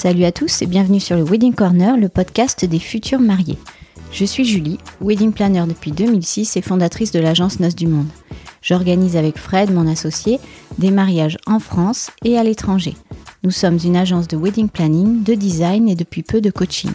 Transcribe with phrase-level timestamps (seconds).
[0.00, 3.58] Salut à tous et bienvenue sur le Wedding Corner, le podcast des futurs mariés.
[4.10, 8.08] Je suis Julie, wedding planner depuis 2006 et fondatrice de l'agence Noces du Monde.
[8.62, 10.40] J'organise avec Fred, mon associé,
[10.78, 12.96] des mariages en France et à l'étranger.
[13.44, 16.92] Nous sommes une agence de wedding planning, de design et depuis peu de coaching.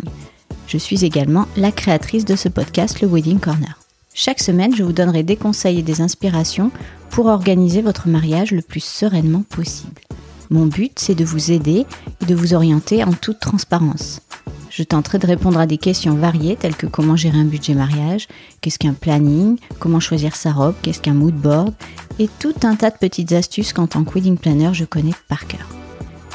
[0.67, 3.79] Je suis également la créatrice de ce podcast, le Wedding Corner.
[4.13, 6.71] Chaque semaine, je vous donnerai des conseils et des inspirations
[7.09, 10.01] pour organiser votre mariage le plus sereinement possible.
[10.49, 11.85] Mon but, c'est de vous aider
[12.21, 14.21] et de vous orienter en toute transparence.
[14.69, 18.27] Je tenterai de répondre à des questions variées telles que comment gérer un budget mariage,
[18.61, 21.73] qu'est-ce qu'un planning, comment choisir sa robe, qu'est-ce qu'un mood board,
[22.19, 25.47] et tout un tas de petites astuces qu'en tant que wedding planner je connais par
[25.47, 25.67] cœur.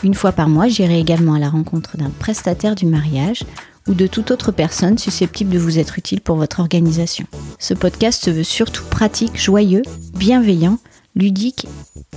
[0.02, 3.42] Une fois par mois, j'irai également à la rencontre d'un prestataire du mariage
[3.90, 7.26] ou de toute autre personne susceptible de vous être utile pour votre organisation.
[7.58, 9.82] Ce podcast se veut surtout pratique, joyeux,
[10.14, 10.78] bienveillant,
[11.16, 11.66] ludique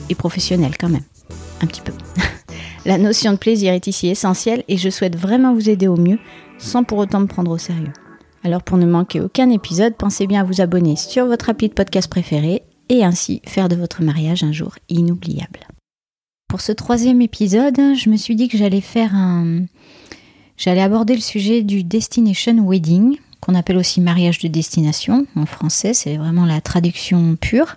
[0.09, 1.03] et professionnel quand même
[1.61, 1.93] un petit peu.
[2.85, 6.19] La notion de plaisir est ici essentielle et je souhaite vraiment vous aider au mieux
[6.59, 7.93] sans pour autant me prendre au sérieux.
[8.43, 11.73] Alors pour ne manquer aucun épisode, pensez bien à vous abonner sur votre appli de
[11.73, 15.67] podcast préféré et ainsi faire de votre mariage un jour inoubliable.
[16.49, 19.61] Pour ce troisième épisode, je me suis dit que j'allais faire un...
[20.57, 25.93] J'allais aborder le sujet du Destination Wedding, qu'on appelle aussi mariage de destination en français,
[25.93, 27.75] c'est vraiment la traduction pure.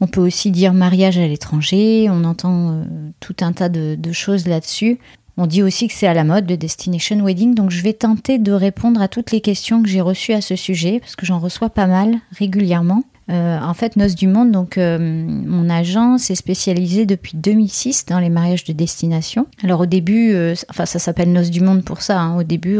[0.00, 2.84] On peut aussi dire mariage à l'étranger, on entend euh,
[3.20, 4.98] tout un tas de, choses là-dessus.
[5.38, 8.38] On dit aussi que c'est à la mode le destination wedding, donc je vais tenter
[8.38, 11.38] de répondre à toutes les questions que j'ai reçues à ce sujet, parce que j'en
[11.38, 13.04] reçois pas mal régulièrement.
[13.28, 18.20] Euh, en fait, Noces du Monde, donc euh, mon agence est spécialisée depuis 2006 dans
[18.20, 19.46] les mariages de destination.
[19.64, 20.36] Alors au début,
[20.70, 22.20] enfin ça s'appelle Noces du Monde pour ça.
[22.20, 22.38] Hein.
[22.38, 22.78] Au début,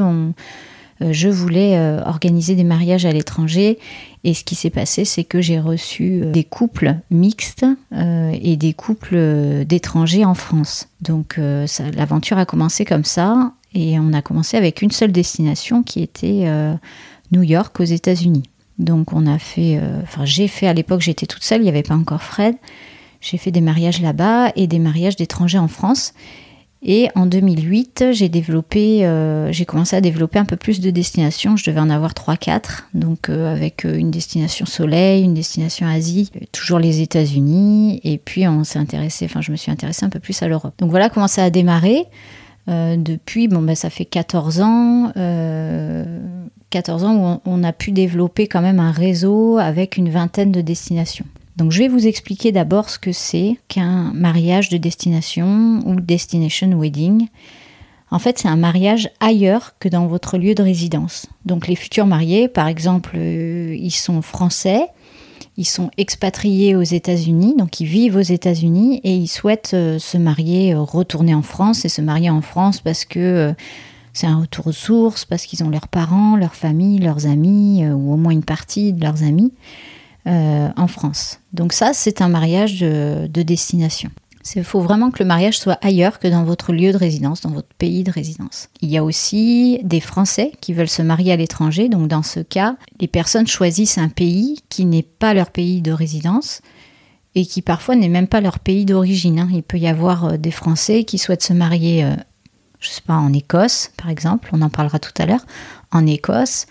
[1.03, 3.79] euh, je voulais euh, organiser des mariages à l'étranger.
[4.25, 8.73] Et ce qui s'est passé, c'est que j'ai reçu euh, des couples mixtes et des
[8.73, 10.89] couples d'étrangers en France.
[11.01, 13.53] Donc l'aventure a commencé comme ça.
[13.75, 16.47] Et on a commencé avec une seule destination qui était
[17.33, 18.45] New York aux États-Unis.
[18.79, 21.83] Donc on a fait, enfin j'ai fait à l'époque, j'étais toute seule, il n'y avait
[21.83, 22.57] pas encore Fred.
[23.21, 26.13] J'ai fait des mariages là-bas et des mariages d'étrangers en France.
[26.83, 31.57] Et en 2008, j'ai développé, euh, j'ai commencé à développer un peu plus de destinations.
[31.57, 36.31] Je devais en avoir 3-4, donc euh, avec euh, une destination Soleil, une destination Asie,
[36.53, 40.21] toujours les États-Unis, et puis on s'est intéressé, enfin je me suis intéressée un peu
[40.21, 40.75] plus à l'Europe.
[40.79, 42.05] Donc voilà comment ça a démarré.
[42.69, 45.13] depuis, bon ben ça fait 14 ans,
[46.77, 50.53] 14 ans où on, on a pu développer quand même un réseau avec une vingtaine
[50.53, 51.25] de destinations.
[51.57, 56.79] Donc je vais vous expliquer d'abord ce que c'est qu'un mariage de destination ou destination
[56.79, 57.29] wedding.
[58.11, 61.25] En fait, c'est un mariage ailleurs que dans votre lieu de résidence.
[61.47, 64.83] Donc les futurs mariés, par exemple, euh, ils sont français,
[65.57, 70.19] ils sont expatriés aux États-Unis, donc ils vivent aux États-Unis et ils souhaitent euh, se
[70.19, 73.55] marier, euh, retourner en France et se marier en France parce que
[74.17, 78.13] c'est un retour aux sources, parce qu'ils ont leurs parents, leurs familles, leurs amis, ou
[78.13, 79.53] au moins une partie de leurs amis.
[80.27, 81.39] Euh, en France.
[81.53, 84.11] Donc ça, c'est un mariage de, destination.
[84.57, 87.51] Il faut vraiment que le mariage soit ailleurs que dans votre lieu de résidence, dans
[87.51, 88.69] votre pays de résidence.
[88.83, 91.89] Il y a aussi des Français qui veulent se marier à l'étranger.
[91.89, 95.93] Donc dans ce cas, les personnes choisissent un pays qui n'est pas leur pays de
[95.93, 96.61] résidence
[97.37, 99.39] et qui parfois n'est même pas leur pays d'origine.
[99.39, 99.49] Hein.
[99.53, 102.17] Il peut y avoir euh, des Français qui souhaitent se marier, euh,
[102.87, 105.45] je sais pas, en Écosse par exemple, on en parlera tout à l'heure,
[105.93, 106.67] en Écosse,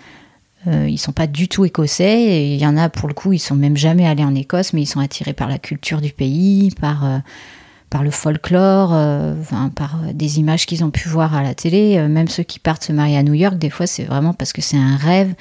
[0.67, 2.21] euh, ils sont pas du tout écossais.
[2.21, 4.73] Et il y en a pour le coup, ils sont même jamais allés en Écosse,
[4.73, 7.17] mais ils sont attirés par la culture du pays, par euh,
[7.89, 9.35] par le folklore, euh,
[9.75, 11.99] par des images qu'ils ont pu voir à la télé.
[12.09, 14.61] même ceux qui partent se marier à New York, des fois, c'est vraiment parce que
[14.61, 15.33] c'est un rêve.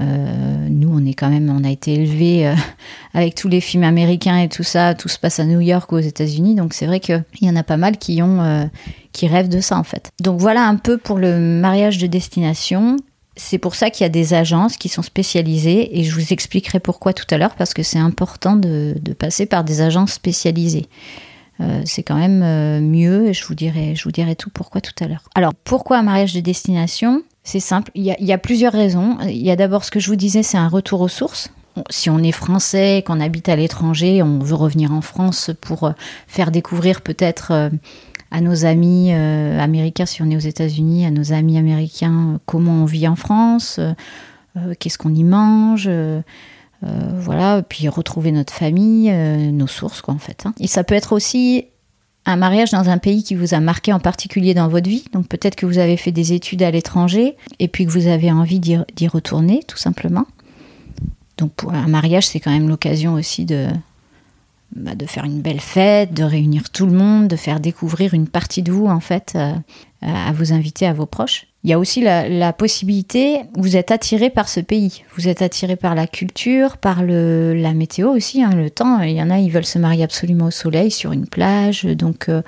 [0.00, 2.52] Nous, on est quand même, on a été élevés
[3.14, 4.94] avec tous les films américains et tout ça.
[4.94, 7.56] Tout se passe à New York ou aux États-Unis, donc c'est vrai qu'il y en
[7.56, 8.70] a pas mal qui ont,
[9.12, 10.10] qui rêvent de ça en fait.
[10.20, 12.96] Donc voilà un peu pour le mariage de destination.
[13.36, 16.80] C'est pour ça qu'il y a des agences qui sont spécialisées et je vous expliquerai
[16.80, 20.86] pourquoi tout à l'heure parce que c'est important de, passer par des agences spécialisées.
[21.60, 24.80] Euh, c'est quand même euh, mieux et je vous, dirai, je vous dirai tout pourquoi
[24.80, 25.24] tout à l'heure.
[25.34, 27.22] Alors pourquoi un mariage de destination?
[27.42, 29.16] C'est simple, il y, a, plusieurs raisons.
[29.22, 31.50] Il y a d'abord ce que je vous disais, c'est un retour aux sources.
[31.88, 35.92] Si on est français, qu'on habite à l'étranger, on veut revenir en France pour euh,
[36.26, 37.70] faire découvrir peut-être
[38.30, 42.82] à nos amis euh, américains, si on est aux États-Unis, à nos amis américains, comment
[42.82, 43.92] on vit en France, euh,
[44.56, 45.90] euh, qu'est-ce qu'on y mange.
[46.82, 49.12] voilà, puis retrouver notre famille,
[49.52, 50.46] nos sources, quoi, en fait.
[50.46, 50.54] Hein.
[50.60, 51.66] Et ça peut être aussi
[52.26, 55.04] un mariage dans un pays qui vous a marqué en particulier dans votre vie.
[55.12, 58.30] Donc peut-être que vous avez fait des études à l'étranger et puis que vous avez
[58.30, 60.26] envie d'y retourner, tout simplement.
[61.38, 63.68] Donc pour un mariage, c'est quand même l'occasion aussi de,
[64.76, 68.28] bah, de faire une belle fête, de réunir tout le monde, de faire découvrir une
[68.28, 69.52] partie de vous en fait euh,
[70.02, 71.46] à vos invités, à vos proches.
[71.64, 75.74] Il y a aussi la, possibilité, vous êtes attiré par ce pays, vous êtes attiré
[75.74, 79.00] par la culture, par le, la météo aussi, hein, le temps.
[79.00, 82.28] Il y en a, ils veulent se marier absolument au soleil, sur une plage, donc
[82.28, 82.40] euh,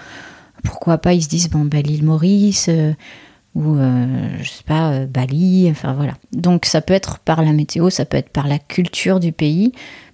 [0.63, 2.93] pourquoi pas, ils se disent, bon, bah, l'île Maurice, euh,
[3.55, 6.15] ou je sais pas, Bali, enfin voilà.
[6.33, 9.73] Donc ça peut être par la météo, ça peut être par la culture du pays,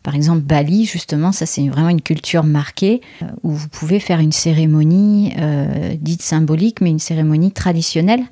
[0.09, 4.21] par exemple, Bali, justement, ça c'est vraiment une culture marquée euh, où vous pouvez faire
[4.21, 8.23] une cérémonie euh, dite symbolique, mais une cérémonie traditionnelle.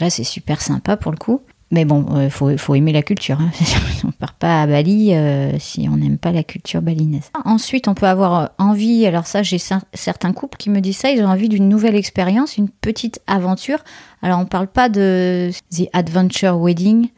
[0.00, 1.42] Là, c'est super sympa pour le coup.
[1.70, 3.42] Mais bon, il euh, faut, aimer la culture.
[3.42, 3.50] Hein.
[4.04, 5.12] on ne part pas à Bali
[5.58, 7.30] si on n'aime pas la culture balinaise.
[7.44, 9.58] Ensuite, on peut avoir envie, alors ça, j'ai
[9.92, 13.80] certains couples qui me disent ça, ils ont envie d'une nouvelle expérience, une petite aventure.
[14.22, 17.10] Alors, on ne parle pas de The Adventure Wedding,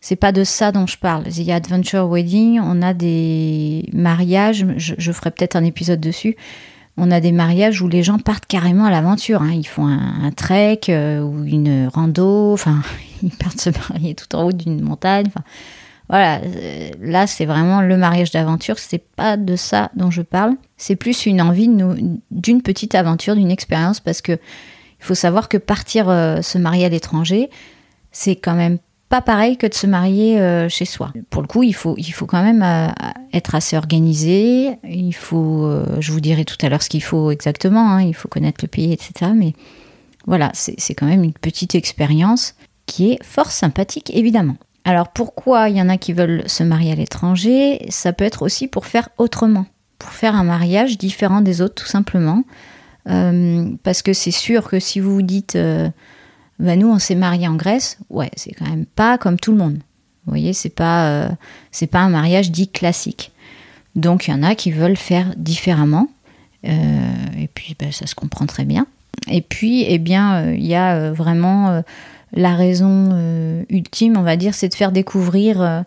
[0.00, 1.24] c'est pas de ça dont je parle.
[1.26, 6.36] Il y a Adventure Wedding, on a des mariages, je, ferai peut-être un épisode dessus.
[6.98, 9.42] On a des mariages où les gens partent carrément à l'aventure.
[9.42, 9.52] Hein.
[9.52, 12.52] Ils font un, trek euh, ou une rando.
[12.54, 12.80] Enfin,
[13.22, 15.26] ils partent se marier tout en haut d'une montagne.
[16.08, 16.40] Voilà.
[16.42, 18.78] Euh, là, c'est vraiment le mariage d'aventure.
[18.78, 20.54] C'est pas de ça dont je parle.
[20.76, 25.58] C'est plus une envie d'une petite aventure, d'une expérience, parce que il faut savoir que
[25.58, 27.50] partir euh, se marier à l'étranger,
[28.12, 28.78] c'est quand même
[29.08, 31.12] pas pareil que de se marier euh, chez soi.
[31.30, 32.88] Pour le coup, il faut, il faut quand même euh,
[33.32, 34.78] être assez organisé.
[34.84, 37.90] Il faut, euh, je vous dirai tout à l'heure ce qu'il faut exactement.
[37.90, 38.02] Hein.
[38.02, 39.30] il faut connaître le pays, etc.
[39.34, 39.52] Mais
[40.26, 42.56] voilà, c'est quand même une petite expérience
[42.86, 44.56] qui est fort sympathique, évidemment.
[44.84, 47.86] Alors pourquoi il y en a qui veulent se marier à l'étranger?
[47.90, 49.66] Ça peut être aussi pour faire autrement,
[49.98, 52.42] pour faire un mariage différent des autres, tout simplement.
[53.04, 55.56] parce que c'est sûr que si vous vous dites
[56.58, 59.58] bah, nous on s'est marié en Grèce, ouais, c'est quand même pas comme tout le
[59.58, 59.74] monde.
[60.24, 61.28] Vous voyez, c'est pas euh,
[61.70, 63.32] c'est pas un mariage dit classique.
[63.94, 66.08] Donc il y en a qui veulent faire différemment,
[66.66, 66.70] euh,
[67.38, 68.86] et puis bah, ça se comprend très bien.
[69.28, 71.82] Et puis, eh bien, euh, il y a vraiment
[72.32, 75.84] la raison ultime, on va dire, c'est de faire découvrir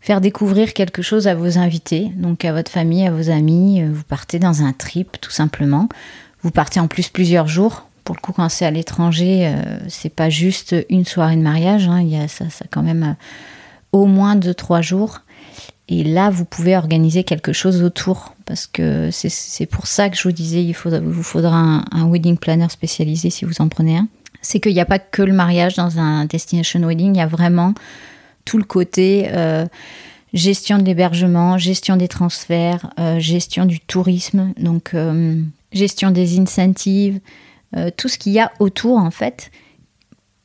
[0.00, 3.82] faire découvrir quelque chose à vos invités, donc à votre famille, à vos amis.
[3.82, 5.88] Vous partez dans un trip, tout simplement.
[6.42, 10.14] Vous partez en plus plusieurs jours pour le coup, quand c'est à l'étranger, euh, c'est
[10.14, 11.88] pas juste une soirée de mariage.
[11.88, 13.12] Hein, il y a ça, ça quand même euh,
[13.90, 15.22] au moins deux trois jours.
[15.88, 20.22] Et là, vous pouvez organiser quelque chose autour, parce que c'est pour ça que je
[20.22, 24.08] vous disais, il vous faudra un, wedding planner spécialisé si vous en prenez un.
[24.40, 27.26] C'est qu'il n'y a pas que le mariage dans un destination wedding, il y a
[27.26, 27.74] vraiment
[28.44, 29.66] tout le côté euh,
[30.32, 34.94] gestion de l'hébergement, gestion des transferts, gestion du tourisme, donc
[35.72, 37.20] gestion des incentives,
[37.76, 39.50] euh, tout ce qu'il y a autour en fait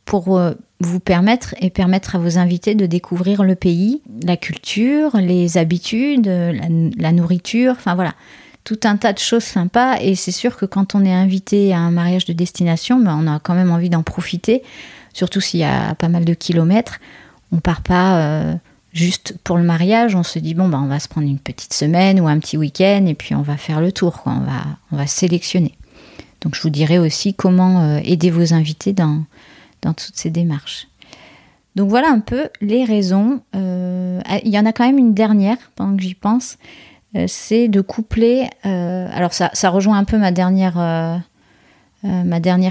[0.06, 5.16] pour euh, vous permettre et permettre à vos invités de découvrir le pays, la culture,
[5.18, 8.14] les habitudes, la, nourriture, enfin voilà,
[8.64, 9.98] tout un tas de choses sympas.
[10.02, 13.28] Et c'est sûr que quand on est invité à un mariage de destination, ben, on
[13.28, 14.64] a quand même envie d'en profiter,
[15.14, 17.00] surtout s'il y a pas mal de kilomètres.
[17.52, 18.56] On part pas euh,
[18.94, 21.74] juste pour le mariage, on se dit bon ben on va se prendre une petite
[21.74, 24.98] semaine ou un petit week-end et puis on va faire le tour, On va on
[24.98, 25.78] va sélectionner.
[26.42, 29.24] Donc je vous dirai aussi comment euh, aider vos invités dans,
[29.82, 30.88] toutes ces démarches.
[31.76, 33.42] Donc voilà un peu les raisons.
[33.56, 36.58] Euh, il y en a quand même une dernière, pendant que j'y pense,
[37.16, 38.50] euh, c'est de coupler.
[38.64, 41.18] alors ça, rejoint un peu ma dernière,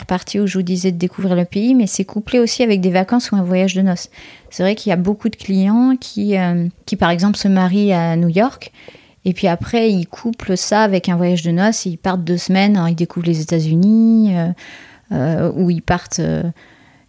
[0.06, 2.90] partie où je vous disais de découvrir le pays, mais c'est couplé aussi avec des
[2.90, 4.10] vacances ou un voyage de noces.
[4.50, 6.34] C'est vrai qu'il y a beaucoup de clients qui,
[6.98, 8.72] par exemple, se marient à New York
[9.24, 11.86] et puis après, ils couplent ça avec un voyage de noces.
[11.86, 14.48] Ils partent deux semaines, ils découvrent les États-Unis, euh,
[15.12, 16.42] euh, ou ils partent, euh,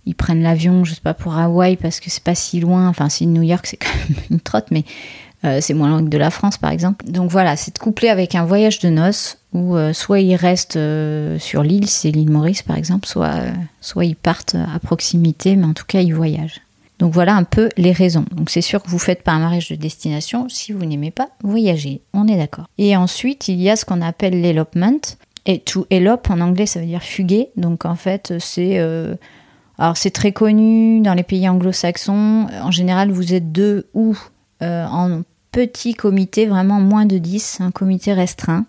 [0.05, 2.89] ils prennent l'avion, je sais pas, pour Hawaï parce que c'est pas si loin.
[2.89, 4.83] Enfin, si New York, c'est quand même une trotte, mais
[5.59, 7.03] c'est moins loin que de la France, par exemple.
[7.05, 10.77] Donc voilà, c'est de coupler avec un voyage de noces où soit ils restent
[11.39, 13.39] sur l'île, c'est l'île Maurice, par exemple, soit,
[13.79, 16.61] soit ils partent à proximité, mais en tout cas, ils voyagent.
[17.01, 18.25] Donc voilà un peu les raisons.
[18.47, 21.29] C'est sûr que vous ne faites pas un mariage de destination si vous n'aimez pas
[21.43, 22.67] voyager, on est d'accord.
[22.77, 24.99] Et ensuite, il y a ce qu'on appelle l'elopement.
[25.47, 27.49] Et to elope en anglais, ça veut dire fuguer.
[27.57, 29.15] Donc en fait, c'est euh,
[29.79, 32.45] alors c'est très connu dans les pays anglo-saxons.
[32.61, 34.15] En général, vous êtes deux ou
[34.61, 38.67] euh, en petit comité, vraiment moins de 10, un comité restreint,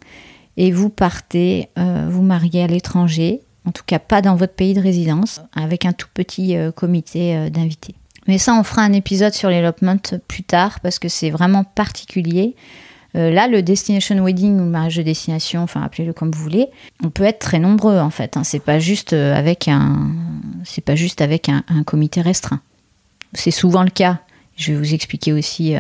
[0.56, 4.72] et vous partez, euh, vous mariez à l'étranger, en tout cas pas dans votre pays
[4.72, 7.94] de résidence, avec un tout petit comité d'invités.
[8.28, 9.96] Mais ça, on fera un épisode sur l'elopement
[10.28, 12.54] plus tard parce que c'est vraiment particulier.
[13.14, 16.68] là, le destination wedding ou le mariage de destination, enfin appelez-le comme vous voulez,
[17.02, 18.36] on peut être très nombreux en fait.
[18.36, 18.44] Hein.
[18.44, 20.12] C'est pas juste avec un,
[20.64, 22.60] c'est juste avec un, comité restreint.
[23.34, 24.20] C'est souvent le cas.
[24.56, 25.74] Je vais vous expliquer aussi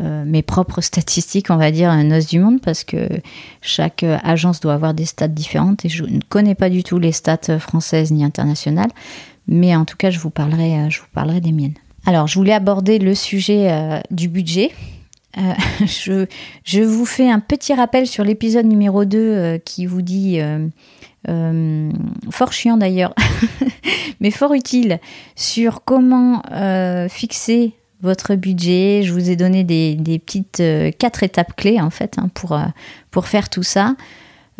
[0.00, 3.08] euh, mes propres statistiques, on va dire, un os du monde, parce que
[3.60, 6.98] chaque euh, agence doit avoir des stats différentes et je ne connais pas du tout
[6.98, 8.90] les stats françaises ni internationales,
[9.50, 11.74] mais en tout cas, je vous parlerai, euh, je vous parlerai des miennes.
[12.06, 14.70] Alors, je voulais aborder le sujet du budget.
[15.80, 16.24] je,
[16.64, 20.40] je, vous fais un petit rappel sur l'épisode numéro 2 qui vous dit,
[21.26, 23.14] fort chiant d'ailleurs,
[24.20, 24.98] mais fort utile,
[25.36, 26.42] sur comment
[27.10, 29.02] fixer votre budget.
[29.02, 32.64] Je vous ai donné des, petites euh, quatre étapes clés en fait hein, pour, euh,
[33.10, 33.94] pour faire tout ça.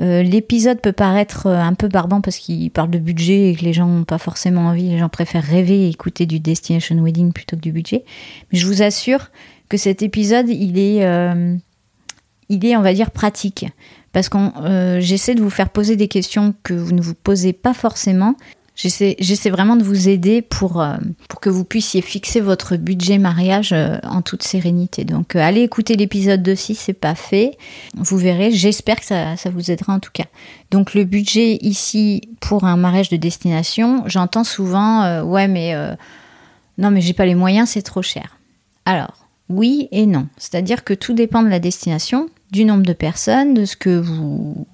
[0.01, 3.73] Euh, l'épisode peut paraître un peu barbant parce qu'il parle de budget et que les
[3.73, 7.57] gens n'ont pas forcément envie, les gens préfèrent rêver et écouter du Destination Wedding plutôt
[7.57, 8.05] que du budget.
[8.53, 9.31] Mais je vous assure
[9.69, 11.07] que cet épisode, il est,
[12.49, 13.67] il est on va dire, pratique.
[14.13, 14.39] Parce que
[15.01, 18.35] j'essaie de vous faire poser des questions que vous ne vous posez pas forcément
[18.83, 20.97] J'essaie vraiment de vous aider pour, euh,
[21.29, 25.05] pour que vous puissiez fixer votre budget mariage euh, en toute sérénité.
[25.05, 27.59] Donc euh, allez écouter l'épisode 2 si c'est pas fait.
[27.95, 30.25] Vous verrez, j'espère que ça, ça, vous aidera en tout cas.
[30.71, 35.75] Donc le budget ici pour un mariage de destination, j'entends souvent ouais mais
[36.79, 38.39] non mais j'ai pas les moyens, c'est trop cher.
[38.87, 40.29] Alors oui et non.
[40.39, 44.67] C'est-à-dire que tout dépend de la destination, du nombre de personnes, de ce que vous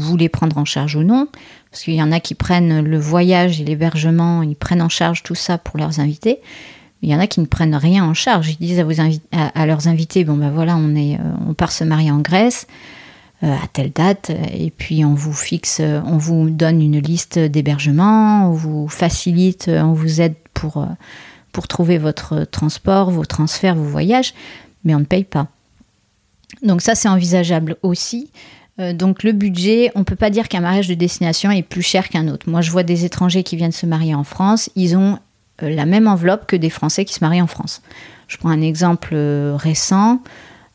[0.00, 1.28] voulez prendre en charge ou non.
[1.70, 5.22] Parce qu'il y en a qui prennent le voyage et l'hébergement, ils prennent en charge
[5.22, 6.40] tout ça pour leurs invités.
[7.02, 8.50] Il y en a qui ne prennent rien en charge.
[8.50, 8.84] Ils disent
[9.32, 12.66] à, leurs invités, bon ben voilà, on, est, euh, on part se marier en Grèce
[13.42, 18.48] euh, à telle date, et puis on vous fixe, on vous donne une liste d'hébergements,
[18.48, 20.86] on vous facilite, on vous aide pour, euh,
[21.52, 24.32] pour trouver votre transport, vos transferts, vos voyages,
[24.84, 25.48] mais on ne paye pas.
[26.62, 28.30] Donc ça, c'est envisageable aussi.
[28.78, 31.82] Euh, donc le budget, on ne peut pas dire qu'un mariage de destination est plus
[31.82, 32.48] cher qu'un autre.
[32.48, 35.18] Moi, je vois des étrangers qui viennent se marier en France, ils ont
[35.62, 37.82] euh, la même enveloppe que des Français qui se marient en France.
[38.28, 40.20] Je prends un exemple euh, récent,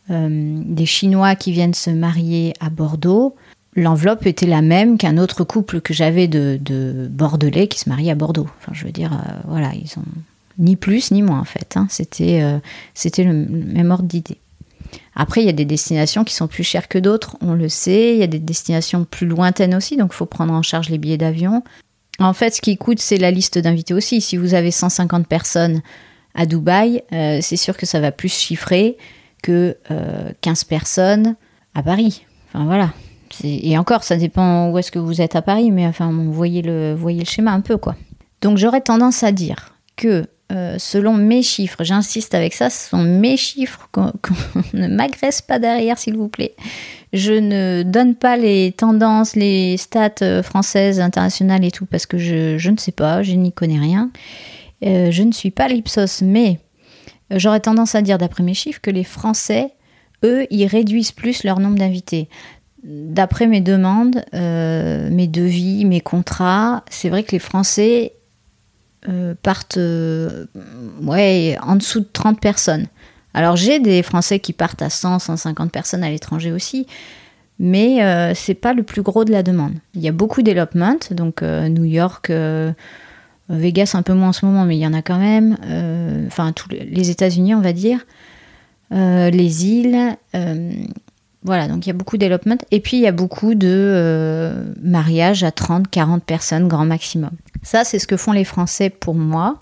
[0.10, 3.34] des Chinois qui viennent se marier à Bordeaux.
[3.77, 8.15] L'enveloppe était la même qu'un autre couple que j'avais de, Bordelais qui se mariait à
[8.15, 8.48] Bordeaux.
[8.60, 9.17] Enfin, je veux dire,
[9.48, 10.03] voilà, ils ont
[10.58, 11.77] ni plus ni moins en fait.
[11.77, 11.88] Hein.
[11.89, 12.41] C'était,
[13.24, 14.40] le même ordre d'idée.
[15.15, 18.13] Après, il y a des destinations qui sont plus chères que d'autres, on le sait.
[18.13, 20.98] Il y a des destinations plus lointaines aussi, donc il faut prendre en charge les
[20.98, 21.63] billets d'avion.
[22.19, 24.21] En fait, ce qui coûte, c'est la liste d'invités aussi.
[24.21, 25.81] Si vous avez 150 personnes
[26.36, 28.98] à Dubaï, euh, c'est sûr que ça va plus chiffrer
[29.41, 29.77] que
[30.41, 31.36] 15 euh, personnes
[31.74, 32.25] à Paris.
[32.48, 32.93] Enfin voilà.
[33.43, 36.93] Et encore, ça dépend où est-ce que vous êtes à Paris, mais enfin, voyez le,
[36.93, 37.95] voyez le schéma un peu quoi.
[38.41, 43.03] Donc j'aurais tendance à dire que euh, selon mes chiffres, j'insiste avec ça, ce sont
[43.03, 44.12] mes chiffres, qu'on
[44.74, 46.55] ne m'agresse pas derrière s'il vous plaît.
[47.13, 52.17] Je ne donne pas les tendances, les stats euh, françaises, internationales et tout, parce que
[52.17, 54.12] je, ne sais pas, je n'y connais rien.
[54.84, 56.60] Euh, je ne suis pas l'Ipsos, mais
[57.29, 59.74] j'aurais tendance à dire, d'après mes chiffres, que les Français,
[60.25, 62.27] eux, ils réduisent plus leur nombre d'invités.
[62.84, 68.13] D'après mes demandes, mes devis, mes contrats, c'est vrai que les Français,
[69.10, 70.46] euh, partent euh,
[71.05, 72.86] en dessous de 30 personnes.
[73.34, 76.86] Alors j'ai des Français qui partent à 100, 150 personnes à l'étranger aussi,
[77.58, 79.74] mais euh, c'est pas le plus gros de la demande.
[79.96, 82.31] Il y a beaucoup d'elopement, donc New York,
[83.50, 85.58] Vegas un peu moins en ce moment, mais il y en a quand même.
[86.27, 88.05] Enfin, tous les États-Unis, on va dire,
[88.91, 90.15] les îles.
[91.43, 92.57] Voilà, donc il y a beaucoup d'elopement.
[92.71, 97.31] Et puis il y a beaucoup de mariages à 30, 40 personnes, grand maximum.
[97.63, 99.57] Ça, c'est ce que font les Français pour moi.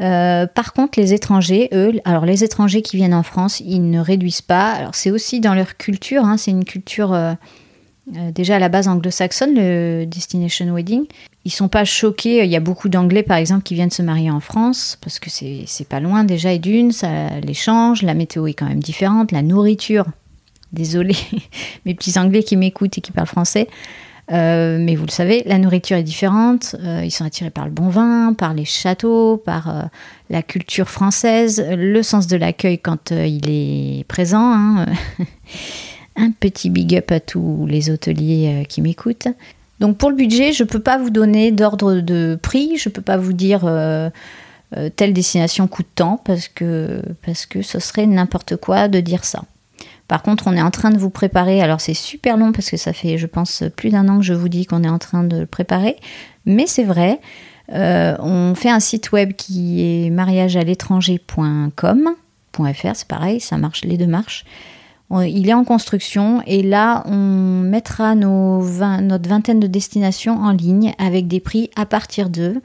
[0.00, 4.00] Euh, par contre, les étrangers, eux, alors les étrangers qui viennent en France, ils ne
[4.00, 4.72] réduisent pas.
[4.72, 7.34] Alors c'est aussi dans leur culture, hein, c'est une culture euh,
[8.16, 11.04] euh, déjà à la base anglo-saxonne, le Destination Wedding.
[11.44, 12.44] Ils sont pas choqués.
[12.44, 15.30] Il y a beaucoup d'Anglais, par exemple, qui viennent se marier en France parce que
[15.30, 18.02] c'est pas loin déjà et d'une, ça les change.
[18.02, 20.06] La météo est quand même différente, la nourriture.
[20.72, 21.16] Désolé,
[21.86, 23.68] mes petits Anglais qui m'écoutent et qui parlent français.
[24.32, 26.76] Euh, mais vous le savez, la nourriture est différente.
[26.80, 29.82] Euh, ils sont attirés par le bon vin, par les châteaux, par euh,
[30.28, 34.52] la culture française, le sens de l'accueil quand il est présent.
[34.54, 34.86] Hein.
[36.16, 39.28] Un petit big up à tous les hôteliers qui m'écoutent.
[39.78, 42.92] Donc pour le budget, je ne peux pas vous donner d'ordre de prix, je ne
[42.92, 43.60] peux pas vous dire
[44.96, 49.44] telle destination coûte tant parce que, parce que ce serait n'importe quoi de dire ça.
[50.10, 51.62] Par contre, on est en train de vous préparer.
[51.62, 54.34] Alors, c'est super long parce que ça fait, je pense, plus d'un an que je
[54.34, 55.94] vous dis qu'on est en train de le préparer.
[56.46, 57.20] Mais c'est vrai.
[57.72, 64.08] Euh, on fait un site web qui est mariagealétranger.com.fr, c'est pareil, ça marche, les deux
[64.08, 64.44] marchent.
[65.12, 71.28] il est en construction et là, on mettra notre vingtaine de destinations en ligne avec
[71.28, 72.60] des prix à partir d'eux.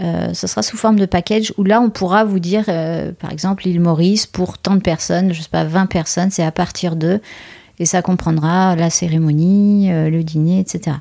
[0.00, 3.32] Euh, ce sera sous forme de package où là, on pourra vous dire, euh, par
[3.32, 6.96] exemple, l'île Maurice pour tant de personnes, je sais pas, 20 personnes, c'est à partir
[6.96, 7.20] d'eux.
[7.78, 10.96] Et ça comprendra la cérémonie, euh, le dîner, etc.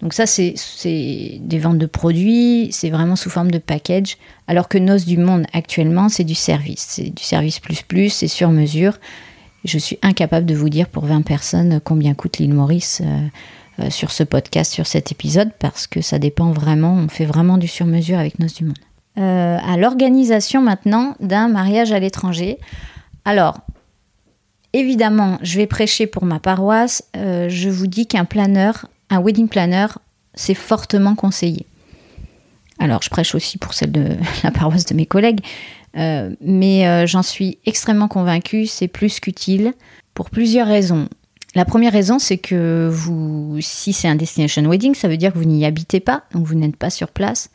[0.00, 0.54] Donc ça, c'est
[1.40, 4.16] des ventes de produits, c'est vraiment sous forme de package.
[4.48, 6.86] Alors que Noce du Monde, actuellement, c'est du service.
[6.88, 8.98] C'est du service plus plus, c'est sur mesure.
[9.64, 13.02] Je suis incapable de vous dire pour 20 personnes combien coûte l'île Maurice
[13.80, 17.24] euh, euh, sur ce podcast, sur cet épisode, parce que ça dépend vraiment, on fait
[17.24, 18.78] vraiment du sur-mesure avec Noces du Monde.
[19.18, 22.58] Euh, à l'organisation maintenant d'un mariage à l'étranger.
[23.24, 23.58] Alors,
[24.72, 27.02] évidemment, je vais prêcher pour ma paroisse.
[27.14, 29.86] je vous dis qu'un planeur, un wedding planner,
[30.34, 31.66] c'est fortement conseillé.
[32.78, 35.40] Alors, je prêche aussi pour celle de la paroisse de mes collègues,
[35.96, 39.74] euh, mais euh, j'en suis extrêmement convaincue, c'est plus qu'utile
[40.14, 41.08] pour plusieurs raisons.
[41.54, 45.38] La première raison, c'est que vous, si c'est un destination wedding, ça veut dire que
[45.38, 47.50] vous n'y habitez pas, donc vous n'êtes pas sur place.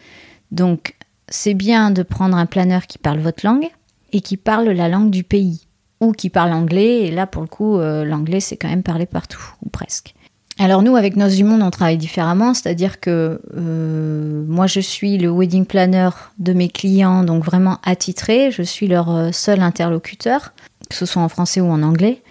[0.52, 0.96] Donc,
[1.30, 3.68] c'est bien de prendre un planeur qui parle votre langue
[4.12, 5.68] et qui parle la langue du pays,
[6.02, 9.06] ou qui parle anglais, et là, pour le coup, euh, l'anglais, c'est quand même parlé
[9.06, 10.14] partout, ou presque.
[10.58, 15.18] Alors nous, avec Nos du Monde, on travaille différemment, c'est-à-dire que euh, moi, je suis
[15.18, 16.10] le wedding planner
[16.40, 20.54] de mes clients, donc vraiment attitré, je suis leur euh, seul interlocuteur,
[20.90, 22.22] que ce soit en français ou en anglais.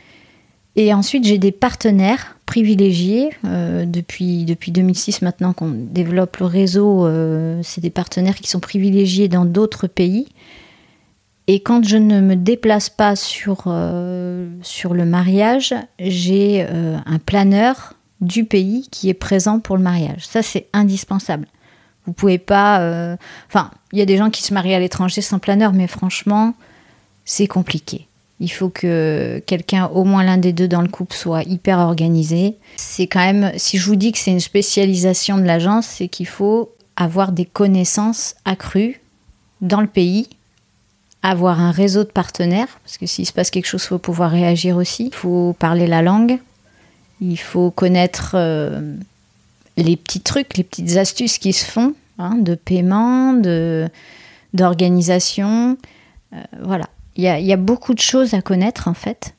[0.76, 3.30] Et ensuite, j'ai des partenaires privilégiés.
[3.44, 7.08] Euh, depuis, depuis 2006 maintenant qu'on développe le réseau,
[7.62, 10.28] c'est des partenaires qui sont privilégiés dans d'autres pays.
[11.46, 13.72] Et quand je ne me déplace pas sur,
[14.62, 20.26] sur le mariage, j'ai un planeur du pays qui est présent pour le mariage.
[20.26, 21.46] Ça, c'est indispensable.
[22.06, 22.80] Vous pouvez pas.
[22.80, 23.16] Euh,
[23.48, 26.54] enfin, il y a des gens qui se marient à l'étranger sans planeur, mais franchement,
[27.24, 28.08] c'est compliqué.
[28.40, 32.56] Il faut que quelqu'un, au moins l'un des deux dans le couple, soit hyper organisé.
[32.76, 36.26] C'est quand même, si je vous dis que c'est une spécialisation de l'agence, c'est qu'il
[36.26, 39.00] faut avoir des connaissances accrues
[39.60, 40.28] dans le pays,
[41.22, 44.30] avoir un réseau de partenaires, parce que s'il se passe quelque chose, il faut pouvoir
[44.30, 45.06] réagir aussi.
[45.06, 46.38] Il faut parler la langue,
[47.20, 48.94] il faut connaître euh,
[49.76, 53.88] les petits trucs, les petites astuces qui se font, hein, de paiement, de,
[54.52, 55.78] d'organisation.
[56.32, 56.88] Euh, voilà.
[57.16, 59.36] Il y, a, beaucoup de choses à connaître en fait.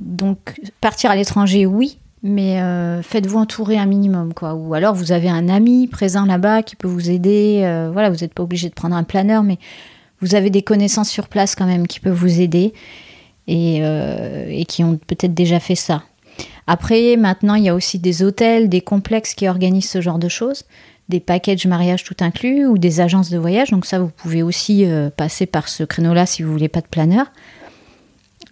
[0.00, 4.54] Donc partir à l'étranger, oui, mais euh, faites-vous entourer un minimum quoi.
[4.54, 7.60] Ou alors vous avez un ami présent là-bas qui peut vous aider.
[7.92, 9.58] voilà, vous n'êtes pas obligé de prendre un planeur, mais
[10.20, 12.72] vous avez des connaissances sur place quand même qui peuvent vous aider
[13.46, 16.02] et, et qui ont peut-être déjà fait ça.
[16.66, 20.28] Après, maintenant, il y a aussi des hôtels, des complexes qui organisent ce genre de
[20.28, 20.64] choses,
[21.08, 23.70] des packages mariage tout inclus ou des agences de voyage.
[23.70, 26.86] Donc ça, vous pouvez aussi euh, passer par ce créneau-là si vous voulez pas de
[26.86, 27.26] planeur.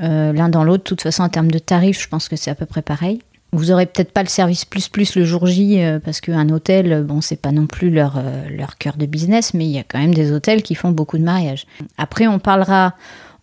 [0.00, 2.50] Euh, l'un dans l'autre, de toute façon, en termes de tarifs, je pense que c'est
[2.50, 3.20] à peu près pareil.
[3.52, 7.02] Vous aurez peut-être pas le service plus plus le jour J euh, parce qu'un hôtel,
[7.02, 9.98] bon, c'est pas non plus leur, leur cœur de business, mais il y a quand
[9.98, 11.66] même des hôtels qui font beaucoup de mariages.
[11.98, 12.94] Après, on parlera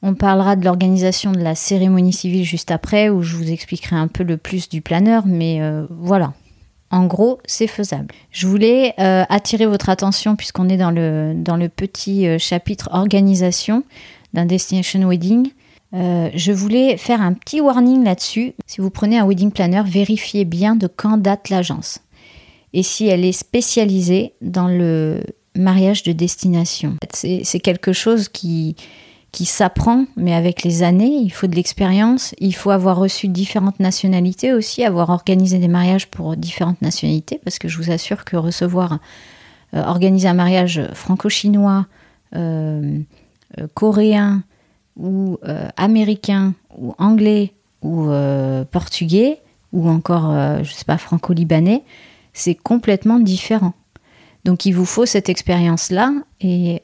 [0.03, 4.07] on parlera de l'organisation de la cérémonie civile juste après, où je vous expliquerai un
[4.07, 6.33] peu le plus du planeur, mais voilà.
[6.89, 8.13] En gros, c'est faisable.
[8.31, 13.83] Je voulais euh, attirer votre attention, puisqu'on est dans le, petit euh, chapitre organisation
[14.33, 15.49] d'un Destination Wedding.
[15.93, 18.53] je voulais faire un petit warning là-dessus.
[18.65, 21.99] Si vous prenez un wedding planner, vérifiez bien de quand date l'agence.
[22.73, 25.21] Et si elle est spécialisée dans le
[25.57, 26.95] mariage de destination.
[27.13, 28.75] C'est quelque chose qui,
[29.31, 33.79] qui s'apprend, mais avec les années, il faut de l'expérience, il faut avoir reçu différentes
[33.79, 38.37] nationalités aussi, avoir organisé des mariages pour différentes nationalités, parce que je vous assure que
[38.37, 38.99] recevoir,
[39.73, 41.87] euh, organiser un mariage franco-chinois,
[42.35, 42.99] euh,
[43.59, 44.43] euh, coréen,
[44.95, 45.37] ou
[45.75, 48.09] américain, ou anglais, ou
[48.71, 49.37] portugais,
[49.71, 51.83] ou encore, je sais pas, franco-libanais,
[52.33, 53.73] c'est complètement différent.
[54.43, 56.81] Donc il vous faut cette expérience-là, et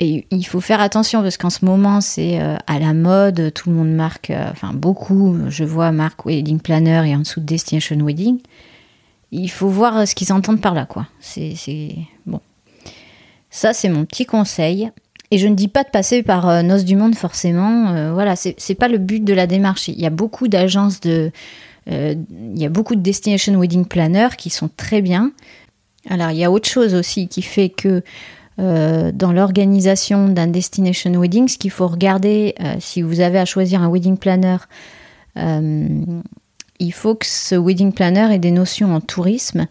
[0.00, 3.70] et il faut faire attention parce qu'en ce moment, c'est euh, à la mode, tout
[3.70, 7.96] le monde marque, euh, enfin beaucoup, je vois marque Wedding Planner et en dessous Destination
[8.04, 8.40] Wedding.
[9.30, 11.06] Il faut voir euh, ce qu'ils entendent par là, quoi.
[11.20, 11.54] C'est
[12.26, 12.40] bon.
[13.50, 14.90] Ça, c'est mon petit conseil.
[15.30, 18.12] Et je ne dis pas de passer par euh, Noce du Monde forcément.
[18.12, 19.86] voilà, c'est pas le but de la démarche.
[19.86, 21.30] Il y a beaucoup d'agences de.
[21.86, 22.18] il
[22.56, 25.30] y a beaucoup de Destination Wedding Planner qui sont très bien.
[26.10, 28.02] Alors, il y a autre chose aussi qui fait que
[28.60, 33.44] euh, dans l'organisation d'un destination wedding, ce qu'il faut regarder, euh, si vous avez à
[33.44, 34.58] choisir un wedding planner,
[35.36, 35.88] euh,
[36.78, 39.66] il faut que ce wedding planner ait des notions en tourisme.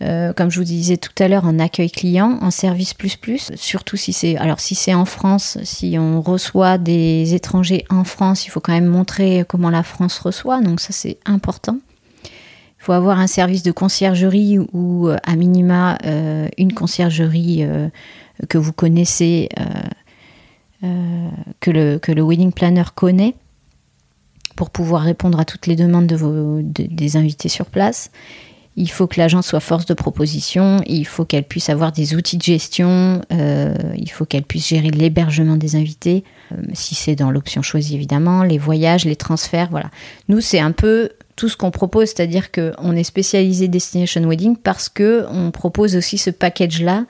[0.00, 3.98] comme je vous disais tout à l'heure, en accueil client, en service plus plus, surtout
[3.98, 8.48] si c'est alors si c'est en France, si on reçoit des étrangers en France, il
[8.48, 11.76] faut quand même montrer comment la France reçoit, donc ça c'est important.
[12.80, 17.88] Il faut avoir un service de conciergerie ou à minima euh, une conciergerie euh,
[18.48, 19.50] que vous connaissez,
[21.60, 23.34] que, le, que le wedding planner connaît
[24.56, 28.10] pour pouvoir répondre à toutes les demandes des invités sur place.
[28.76, 32.36] Il faut que l'agence soit force de proposition, il faut qu'elle puisse avoir des outils
[32.36, 37.30] de gestion, euh, il faut qu'elle puisse gérer l'hébergement des invités, euh, si c'est dans
[37.30, 39.90] l'option choisie évidemment, les voyages, les transferts, voilà.
[40.28, 44.90] Nous, c'est un peu tout ce qu'on propose, c'est-à-dire qu'on est spécialisé Destination Wedding parce
[44.90, 47.06] que on propose aussi ce package-là.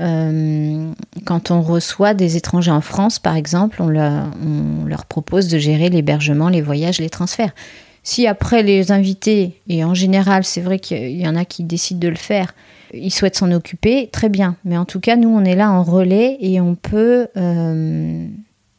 [0.00, 0.92] Euh,
[1.24, 6.50] quand on reçoit des étrangers en France, par exemple, on leur propose de gérer l'hébergement,
[6.50, 7.54] les voyages, les transferts.
[8.02, 12.00] Si après les invités, et en général c'est vrai qu'il y en a qui décident
[12.00, 12.54] de le faire,
[12.92, 14.56] ils souhaitent s'en occuper, très bien.
[14.66, 18.26] Mais en tout cas, nous on est là en relais et on peut, euh,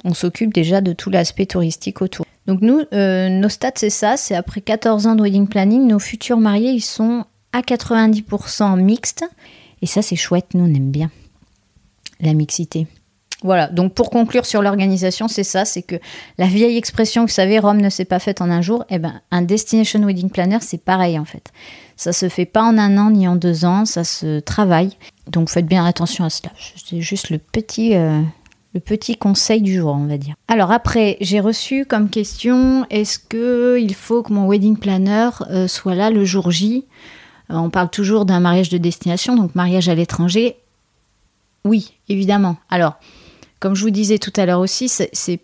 [0.04, 2.28] on s'occupe déjà de tout l'aspect touristique autour.
[2.48, 6.00] Donc nous, euh, nos stats c'est ça, c'est après 14 ans de wedding planning, nos
[6.00, 9.26] futurs mariés ils sont à 90% mixtes.
[9.82, 11.12] Et ça c'est chouette, nous on aime bien
[12.20, 12.88] la mixité.
[13.44, 15.96] Voilà, donc pour conclure sur l'organisation, c'est ça, c'est que
[16.38, 19.20] la vieille expression, vous savez, Rome ne s'est pas faite en un jour, eh ben,
[19.32, 21.52] un Destination Wedding Planner, c'est pareil en fait.
[21.96, 24.96] Ça se fait pas en un an ni en deux ans, ça se travaille.
[25.28, 26.52] Donc faites bien attention à cela.
[26.86, 28.22] C'est juste le petit, euh,
[28.74, 30.36] le petit conseil du jour, on va dire.
[30.48, 35.96] Alors après, j'ai reçu comme question, est-ce qu'il faut que mon wedding planner euh, soit
[35.96, 36.86] là le jour J?
[37.50, 40.56] Euh, On parle toujours d'un mariage de destination, donc mariage à l'étranger.
[41.66, 42.56] Oui, évidemment.
[42.70, 42.96] Alors,
[43.60, 45.42] comme je vous disais tout à l'heure aussi, c'est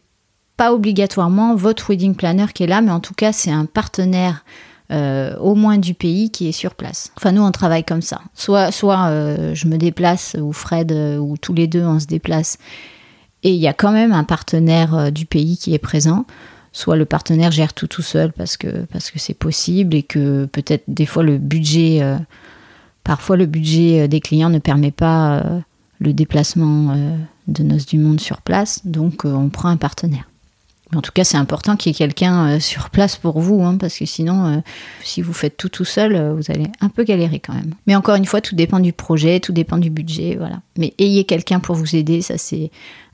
[0.55, 4.43] pas obligatoirement votre wedding planner qui est là, mais en tout cas, c'est un partenaire
[4.89, 7.11] euh, au moins du pays qui est sur place.
[7.17, 8.21] Enfin, nous, on travaille comme ça.
[8.33, 9.11] Soit, soit
[9.53, 12.57] je me déplace, ou Fred, ou tous les deux, on se déplace,
[13.47, 16.25] et il y a quand même un partenaire du pays qui est présent.
[16.73, 20.45] Soit le partenaire gère tout tout seul parce que parce que c'est possible et que
[20.45, 22.01] peut-être des fois le budget,
[23.03, 25.43] parfois le budget des clients ne permet pas
[25.99, 26.95] le déplacement
[27.47, 30.29] de Noces du Monde sur place, donc euh, on prend un partenaire.
[30.93, 33.77] en tout cas, c'est important qu'il y ait quelqu'un euh, sur place pour vous, hein,
[33.77, 34.57] parce que sinon, euh,
[35.01, 37.73] si vous faites tout tout seul, vous allez un peu galérer quand même.
[37.88, 40.62] Mais encore une fois, tout dépend du projet, tout dépend du budget, voilà.
[40.77, 42.71] Mais ayez quelqu'un pour vous aider, ça c'est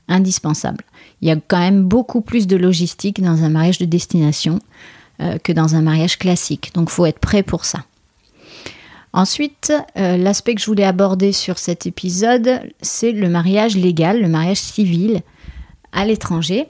[0.08, 0.84] indispensable.
[1.20, 4.58] Il y a quand même beaucoup plus de logistique dans un mariage de destination
[5.44, 7.84] que dans un mariage classique, donc faut être prêt pour ça.
[9.14, 14.26] Ensuite, euh, l'aspect que je voulais aborder sur cet épisode, c'est le mariage légal, le
[14.26, 15.20] mariage civil
[15.92, 16.66] à l'étranger.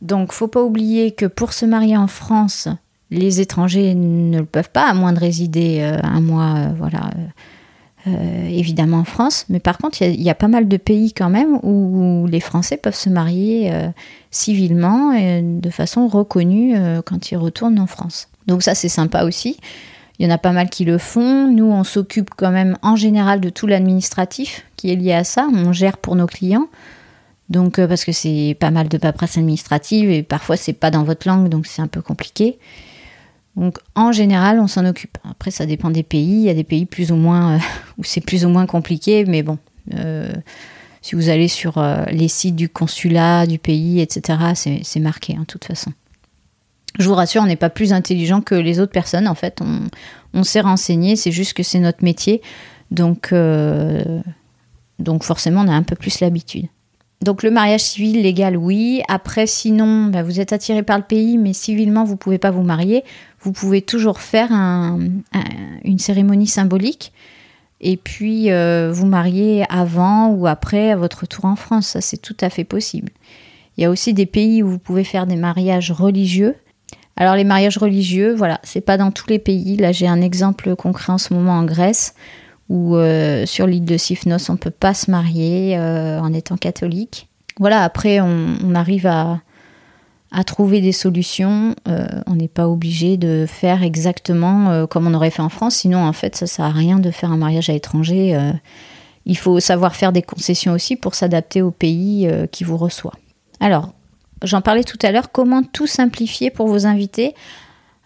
[0.00, 2.68] Donc, faut pas oublier que pour se marier en France,
[3.10, 6.68] les étrangers ne le peuvent pas, à moins de résider euh, un mois,
[8.06, 9.46] euh, évidemment en France.
[9.48, 12.76] Mais par contre, il y, a pas mal de pays quand même où, les Français
[12.76, 13.72] peuvent se marier
[14.30, 18.28] civilement et de façon reconnue quand ils retournent en France.
[18.46, 19.58] Donc ça, c'est sympa aussi.
[20.18, 21.48] Il y en a pas mal qui le font.
[21.48, 25.48] Nous, on s'occupe quand même en général de tout l'administratif qui est lié à ça.
[25.52, 26.68] On gère pour nos clients.
[27.48, 31.04] Donc, euh, parce que c'est pas mal de paperasse administrative et parfois c'est pas dans
[31.04, 32.58] votre langue, donc c'est un peu compliqué.
[33.56, 35.18] Donc, en général, on s'en occupe.
[35.28, 36.36] Après, ça dépend des pays.
[36.36, 37.58] Il y a des pays plus ou moins euh,
[37.98, 39.58] où c'est plus ou moins compliqué, mais bon.
[39.94, 40.32] Euh,
[41.02, 45.64] si vous allez sur les sites du consulat, du pays, etc., c'est marqué, hein, toute
[45.64, 45.92] façon
[46.98, 49.28] je vous rassure, on n'est pas plus intelligent que les autres personnes.
[49.28, 49.60] En fait,
[50.34, 52.42] on, s'est renseigné, c'est juste que c'est notre métier.
[52.90, 54.20] Donc, euh,
[54.98, 56.66] donc forcément, on a un peu plus l'habitude.
[57.22, 59.02] Donc le mariage civil légal, oui.
[59.08, 62.50] Après, sinon, bah, vous êtes attiré par le pays, mais civilement, vous ne pouvez pas
[62.50, 63.04] vous marier.
[63.42, 67.12] Vous pouvez toujours faire une cérémonie symbolique
[67.82, 71.88] et puis euh, vous marier avant ou après à votre retour en France.
[71.88, 73.10] Ça, c'est tout à fait possible.
[73.76, 76.54] Il y a aussi des pays où vous pouvez faire des mariages religieux.
[77.16, 79.76] Alors les mariages religieux, voilà, c'est pas dans tous les pays.
[79.76, 82.14] Là, j'ai un exemple concret en ce moment en Grèce,
[82.68, 87.28] où euh, sur l'île de Sifnos, on peut pas se marier euh, en étant catholique.
[87.58, 89.40] Voilà, après, on, arrive à,
[90.44, 91.74] trouver des solutions.
[91.88, 95.76] Euh, on n'est pas obligé de faire exactement comme on aurait fait en France.
[95.76, 98.38] Sinon, en fait, ça sert à rien de faire un mariage à l'étranger.
[99.26, 103.14] il faut savoir faire des concessions aussi pour s'adapter au pays qui vous reçoit.
[103.60, 103.92] Alors,
[104.42, 107.34] J'en parlais tout à l'heure, comment tout simplifier pour vos invités?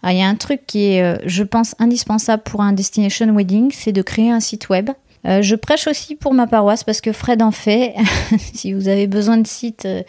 [0.03, 3.27] Ah, Il y a un truc qui est, euh, je pense, indispensable pour un destination
[3.33, 4.91] wedding, c'est de créer un site web.
[5.25, 7.95] Euh, je prêche aussi pour ma paroisse parce que Fred en fait.
[8.53, 10.03] si vous avez besoin de site, euh,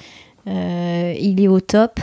[0.49, 2.01] il est au top.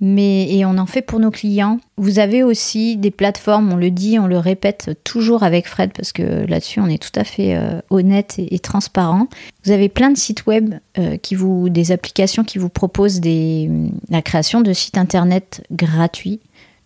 [0.00, 1.80] mais et on en fait pour nos clients.
[1.96, 6.12] Vous avez aussi des plateformes, on le dit, on le répète toujours avec Fred parce
[6.12, 9.26] que là-dessus on est tout à fait euh, honnête et, transparent.
[9.64, 13.70] Vous avez plein de sites web euh, qui vous, des applications qui vous proposent des,
[14.08, 16.40] la création de sites internet gratuits,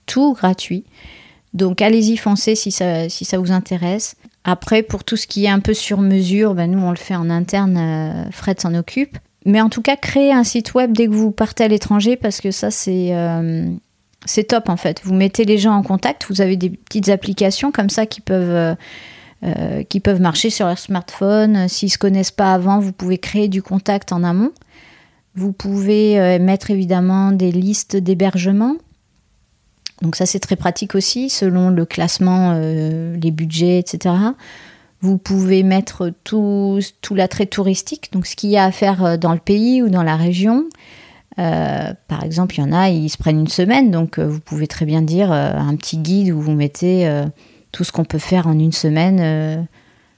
[0.07, 0.85] tout gratuit.
[1.55, 4.17] Donc allez-y, foncez si ça, vous intéresse.
[4.45, 7.15] Après, pour tout ce qui est un peu sur mesure, ben nous on le fait
[7.15, 9.19] en interne, euh, Fred s'en occupe.
[9.45, 12.41] Mais en tout cas, créez un site web dès que vous partez à l'étranger parce
[12.41, 13.69] que ça, c'est euh,
[14.25, 15.01] c'est top en fait.
[15.05, 18.51] Vous mettez les gens en contact, vous avez des petites applications comme ça qui peuvent,
[18.51, 18.75] euh,
[19.45, 21.69] euh, qui peuvent marcher sur leur smartphone.
[21.69, 24.53] S'ils ne se connaissent pas avant, vous pouvez créer du contact en amont.
[25.35, 28.77] Vous pouvez mettre évidemment des listes d'hébergement.
[30.03, 34.15] Donc ça, c'est très pratique aussi, selon le classement, les budgets, etc.
[35.03, 39.17] Vous pouvez mettre tout, tout l'attrait touristique, donc ce qu'il y a à faire euh,
[39.17, 40.67] dans le pays ou dans la région.
[41.41, 44.39] Euh, par exemple, il y en a, ils se prennent une semaine, donc euh, vous
[44.39, 47.11] pouvez très bien dire un petit guide où vous mettez
[47.73, 49.67] tout ce qu'on peut faire en une semaine,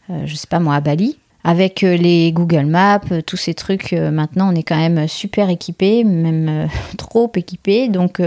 [0.09, 1.17] je sais pas moi, à Bali.
[1.45, 6.69] Avec les Google Maps, tous ces trucs, maintenant on est quand même super équipé, même
[6.99, 8.23] trop équipé, donc tout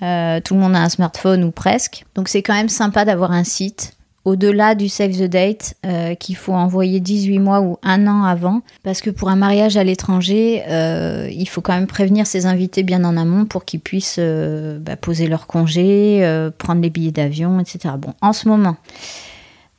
[0.00, 2.04] le monde a un smartphone ou presque.
[2.14, 3.97] Donc c'est quand même sympa d'avoir un site
[4.28, 8.60] au-delà du save the date euh, qu'il faut envoyer 18 mois ou un an avant,
[8.82, 12.82] parce que pour un mariage à l'étranger, euh, il faut quand même prévenir ses invités
[12.82, 17.58] bien en amont pour qu'ils puissent euh, bah, poser leur congé, prendre les billets d'avion,
[17.58, 17.94] etc.
[17.98, 18.76] Bon, en ce moment,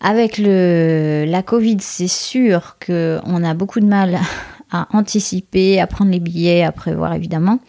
[0.01, 4.17] avec le, la Covid, c'est sûr qu'on a beaucoup de mal
[4.71, 7.59] à anticiper, à prendre les billets, à prévoir évidemment.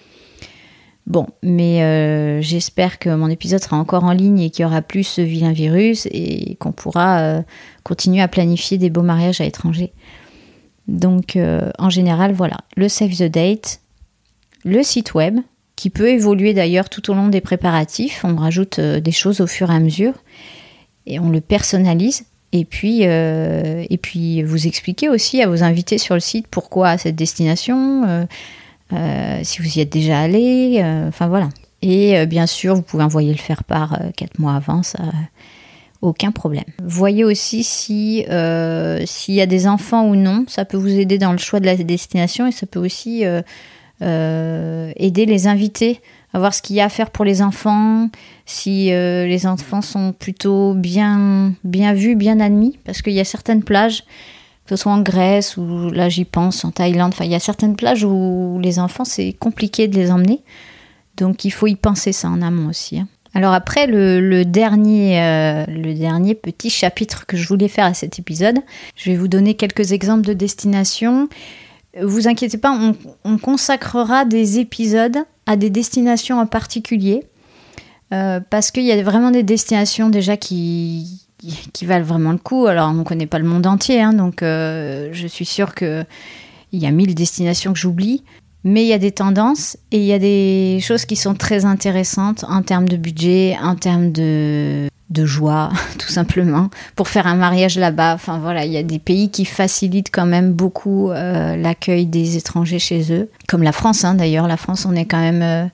[1.07, 4.83] Bon, mais euh, j'espère que mon épisode sera encore en ligne et qu'il y aura
[4.83, 7.43] plus ce vilain virus et qu'on pourra euh,
[7.83, 9.93] continuer à planifier des beaux mariages à l'étranger.
[10.89, 13.81] Donc, euh, en général, voilà, le Save the Date,
[14.65, 15.41] le site web,
[15.75, 18.25] qui peut évoluer d'ailleurs tout au long des préparatifs.
[18.25, 20.15] On rajoute des choses au fur et à mesure
[21.07, 22.25] et on le personnalise.
[22.53, 27.17] Et puis, et puis, vous expliquez aussi à vos invités sur le site pourquoi cette
[27.17, 28.27] destination
[29.43, 31.49] si vous y êtes déjà allé, euh, enfin voilà.
[31.83, 34.99] Et euh, bien sûr, vous pouvez envoyer le faire part quatre mois avant, ça,
[36.03, 36.65] aucun problème.
[36.83, 38.25] Voyez aussi si
[39.07, 41.67] s'il y a des enfants ou non, ça peut vous aider dans le choix de
[41.67, 43.25] la destination et ça peut aussi
[44.01, 46.01] aider les invités
[46.33, 48.09] à voir ce qu'il y a à faire pour les enfants,
[48.47, 53.63] si les enfants sont plutôt bien, bien vus, bien admis, parce qu'il y a certaines
[53.63, 54.05] plages
[54.71, 57.13] que ce soit en Grèce ou là j'y pense, en Thaïlande.
[57.13, 60.43] Enfin, il y a certaines plages où les enfants, c'est compliqué de les emmener.
[61.17, 63.01] Donc il faut y penser ça en amont aussi.
[63.01, 63.09] Hein.
[63.35, 68.21] Alors après, le, dernier, euh, le dernier petit chapitre que je voulais faire à cet
[68.21, 68.59] épisode,
[68.95, 71.29] je vais vous donner quelques exemples de destinations.
[72.01, 77.25] Vous inquiétez pas, on, on consacrera des épisodes à des destinations en particulier.
[78.13, 81.29] Euh, parce qu'il y a vraiment des destinations déjà qui,
[81.73, 82.67] qui, valent vraiment le coup.
[82.67, 86.07] Alors, on ne connaît pas le monde entier, hein, donc euh, je suis sûre qu'il
[86.73, 88.23] y a mille destinations que j'oublie.
[88.63, 91.65] Mais il y a des tendances et il y a des choses qui sont très
[91.65, 97.37] intéressantes en termes de budget, en termes de, de joie, tout simplement, pour faire un
[97.37, 98.13] mariage là-bas.
[98.13, 102.37] Enfin voilà, il y a des pays qui facilitent quand même beaucoup euh, l'accueil des
[102.37, 104.47] étrangers chez eux, comme la France hein, d'ailleurs.
[104.47, 105.71] La France, on est quand même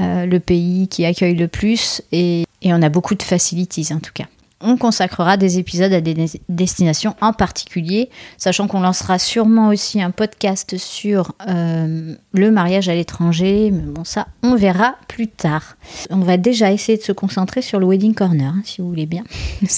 [0.00, 4.00] euh, le pays qui accueille le plus et, et on a beaucoup de facilities en
[4.00, 4.26] tout cas
[4.60, 6.14] on consacrera des épisodes à des
[6.48, 12.94] destinations en particulier, sachant qu'on lancera sûrement aussi un podcast sur euh, le mariage à
[12.94, 15.76] l'étranger, mais bon ça on verra plus tard.
[16.10, 19.06] On va déjà essayer de se concentrer sur le Wedding Corner, hein, si vous voulez
[19.06, 19.24] bien.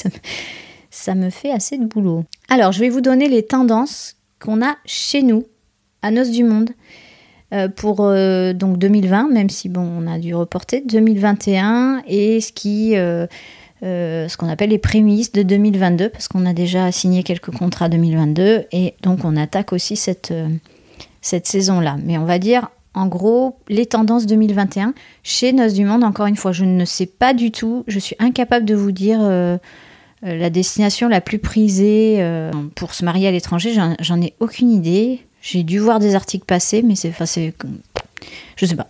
[0.90, 2.24] ça, me, fait assez de boulot.
[2.48, 5.44] Alors je vais vous donner les tendances qu'on a chez nous,
[6.02, 6.70] à Noces du Monde.
[7.54, 12.52] Euh, pour euh, donc 2020, même si bon, on a dû reporter 2021 et ce
[12.52, 12.94] qui
[13.84, 17.88] euh, ce qu'on appelle les prémices de 2022, parce qu'on a déjà signé quelques contrats
[17.88, 20.48] 2022, et donc on attaque aussi cette, euh,
[21.20, 21.96] cette saison-là.
[22.02, 26.34] Mais on va dire, en gros, les tendances 2021 chez Noces du Monde, encore une
[26.34, 29.58] fois, je ne sais pas du tout, je suis incapable de vous dire euh,
[30.22, 32.20] la destination la plus prisée
[32.74, 35.20] pour se marier à l'étranger, j'en ai aucune idée.
[35.40, 37.12] J'ai dû voir des articles passer, mais c'est,
[38.56, 38.88] je sais pas.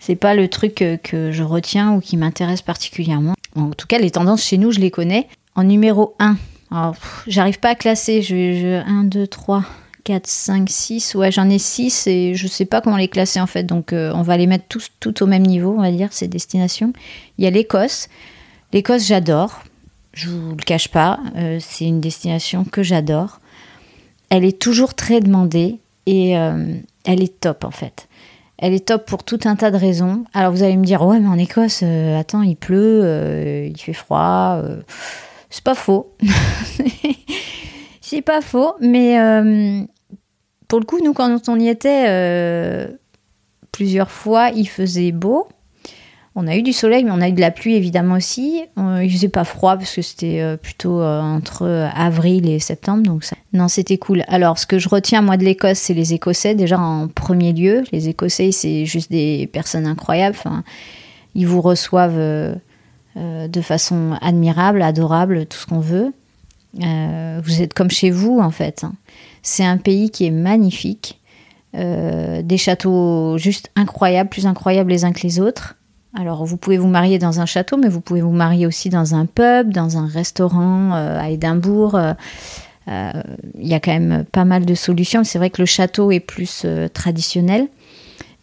[0.00, 3.33] C'est pas le truc que je retiens ou qui m'intéresse particulièrement.
[3.54, 5.28] En tout cas, les tendances chez nous, je les connais.
[5.54, 6.36] En numéro 1,
[7.26, 8.22] j'arrive pas à classer.
[8.22, 9.64] Je, je, 1, 2, 3,
[10.04, 11.14] 4, 5, 6.
[11.14, 13.64] Ouais, j'en ai 6 et je sais pas comment les classer en fait.
[13.64, 16.92] Donc, euh, on va les mettre tous au même niveau, on va dire, ces destinations.
[17.38, 18.08] Il y a l'Écosse.
[18.72, 19.62] L'Écosse, j'adore.
[20.12, 21.20] Je vous le cache pas.
[21.36, 23.40] Euh, c'est une destination que j'adore.
[24.30, 28.08] Elle est toujours très demandée et euh, elle est top en fait.
[28.58, 30.24] Elle est top pour tout un tas de raisons.
[30.32, 33.78] Alors vous allez me dire, ouais, mais en Écosse, euh, attends, il pleut, euh, il
[33.78, 34.60] fait froid.
[34.62, 34.80] euh.
[35.50, 36.14] c'est pas faux.
[38.00, 39.16] c'est pas faux, mais
[40.68, 42.88] pour le coup, nous, quand on y était
[43.72, 45.48] plusieurs fois, il faisait beau.
[46.36, 48.64] On a eu du soleil, mais on a eu de la pluie évidemment aussi.
[48.76, 53.04] Euh, il faisait pas froid parce que c'était euh, plutôt euh, entre avril et septembre,
[53.04, 53.36] donc ça...
[53.52, 54.24] non, c'était cool.
[54.26, 57.84] Alors, ce que je retiens moi de l'Écosse, c'est les Écossais déjà en premier lieu.
[57.92, 60.36] Les Écossais, c'est juste des personnes incroyables.
[61.36, 62.18] Ils vous reçoivent
[63.16, 66.12] de façon admirable, adorable, tout ce qu'on veut.
[66.74, 68.82] Vous êtes comme chez vous en fait.
[68.82, 68.94] hein.
[69.42, 71.20] C'est un pays qui est magnifique,
[71.72, 75.76] des châteaux juste incroyables, plus incroyables les uns que les autres.
[76.16, 79.14] Alors, vous pouvez vous marier dans un château, mais vous pouvez vous marier aussi dans
[79.16, 81.96] un pub, dans un restaurant euh, à Édimbourg.
[81.96, 82.12] Euh,
[82.86, 83.10] euh,
[83.58, 85.24] Il y a quand même pas mal de solutions.
[85.24, 87.66] C'est vrai que le château est plus traditionnel.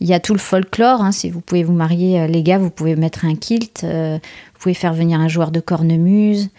[0.01, 1.01] Il y a tout le folklore.
[1.01, 1.11] hein.
[1.13, 3.83] Si vous pouvez vous marier, les gars, vous pouvez mettre un kilt.
[3.83, 6.49] vous pouvez faire venir un joueur de cornemuse.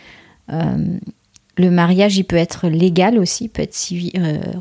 [0.49, 3.77] Le mariage, il peut être légal aussi, peut être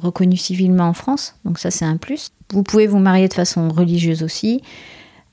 [0.02, 1.36] reconnu civilement en France.
[1.46, 2.32] Donc ça, c'est un plus.
[2.52, 4.62] Vous pouvez vous marier de façon religieuse aussi.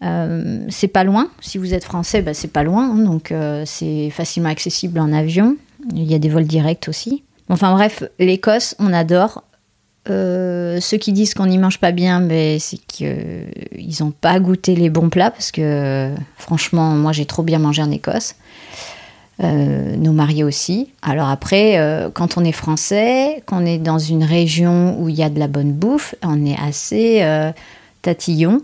[0.05, 1.29] Euh, c'est pas loin.
[1.41, 2.95] Si vous êtes français, bah, c'est pas loin.
[2.95, 5.57] donc euh, c'est facilement accessible en avion.
[5.95, 7.25] Il y a des vols directs aussi.
[7.49, 9.43] Enfin bref, l'Écosse, on adore.
[10.11, 12.27] Euh, ceux qui disent qu'on n'y mange pas bien,
[12.59, 17.59] c'est qu'ils n'ont pas goûté les bons plats parce que franchement, moi j'ai trop bien
[17.59, 18.35] mangé en Écosse.
[19.41, 20.89] Nos mariés aussi.
[21.01, 21.79] Alors après,
[22.15, 25.47] quand on est français, qu'on est dans une région où il y a de la
[25.47, 27.25] bonne bouffe, on est assez
[28.03, 28.63] tatillon.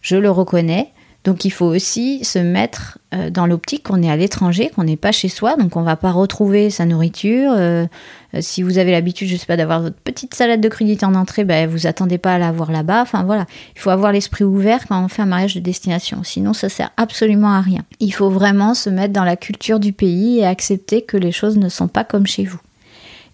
[0.00, 0.92] Je le reconnais.
[1.24, 4.96] Donc il faut aussi se mettre euh, dans l'optique qu'on est à l'étranger, qu'on n'est
[4.96, 7.52] pas chez soi, donc on va pas retrouver sa nourriture.
[7.52, 7.86] Euh,
[8.34, 11.14] euh, si vous avez l'habitude, je sais pas, d'avoir votre petite salade de crudités en
[11.14, 13.02] entrée, ben, vous attendez pas à la voir là-bas.
[13.02, 13.44] Enfin voilà,
[13.76, 16.22] il faut avoir l'esprit ouvert quand on fait un mariage de destination.
[16.24, 17.82] Sinon, ça sert absolument à rien.
[17.98, 21.58] Il faut vraiment se mettre dans la culture du pays et accepter que les choses
[21.58, 22.60] ne sont pas comme chez vous.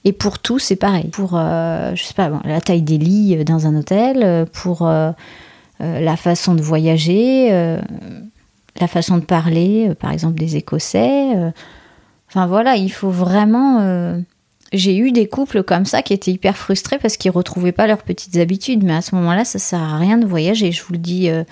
[0.05, 1.09] Et pour tout, c'est pareil.
[1.13, 4.89] Pour, euh, je sais pas, la taille des lits dans un hôtel, pour
[5.81, 7.81] la façon de voyager, euh,
[8.81, 11.35] la façon de parler, euh, par exemple des Écossais.
[11.37, 11.51] euh.
[12.29, 13.81] Enfin voilà, il faut vraiment.
[13.81, 14.19] euh,
[14.73, 18.03] J'ai eu des couples comme ça qui étaient hyper frustrés parce qu'ils retrouvaient pas leurs
[18.03, 20.73] petites habitudes, mais à ce moment-là, ça sert à rien de voyager.
[20.73, 21.45] Je vous le dis euh,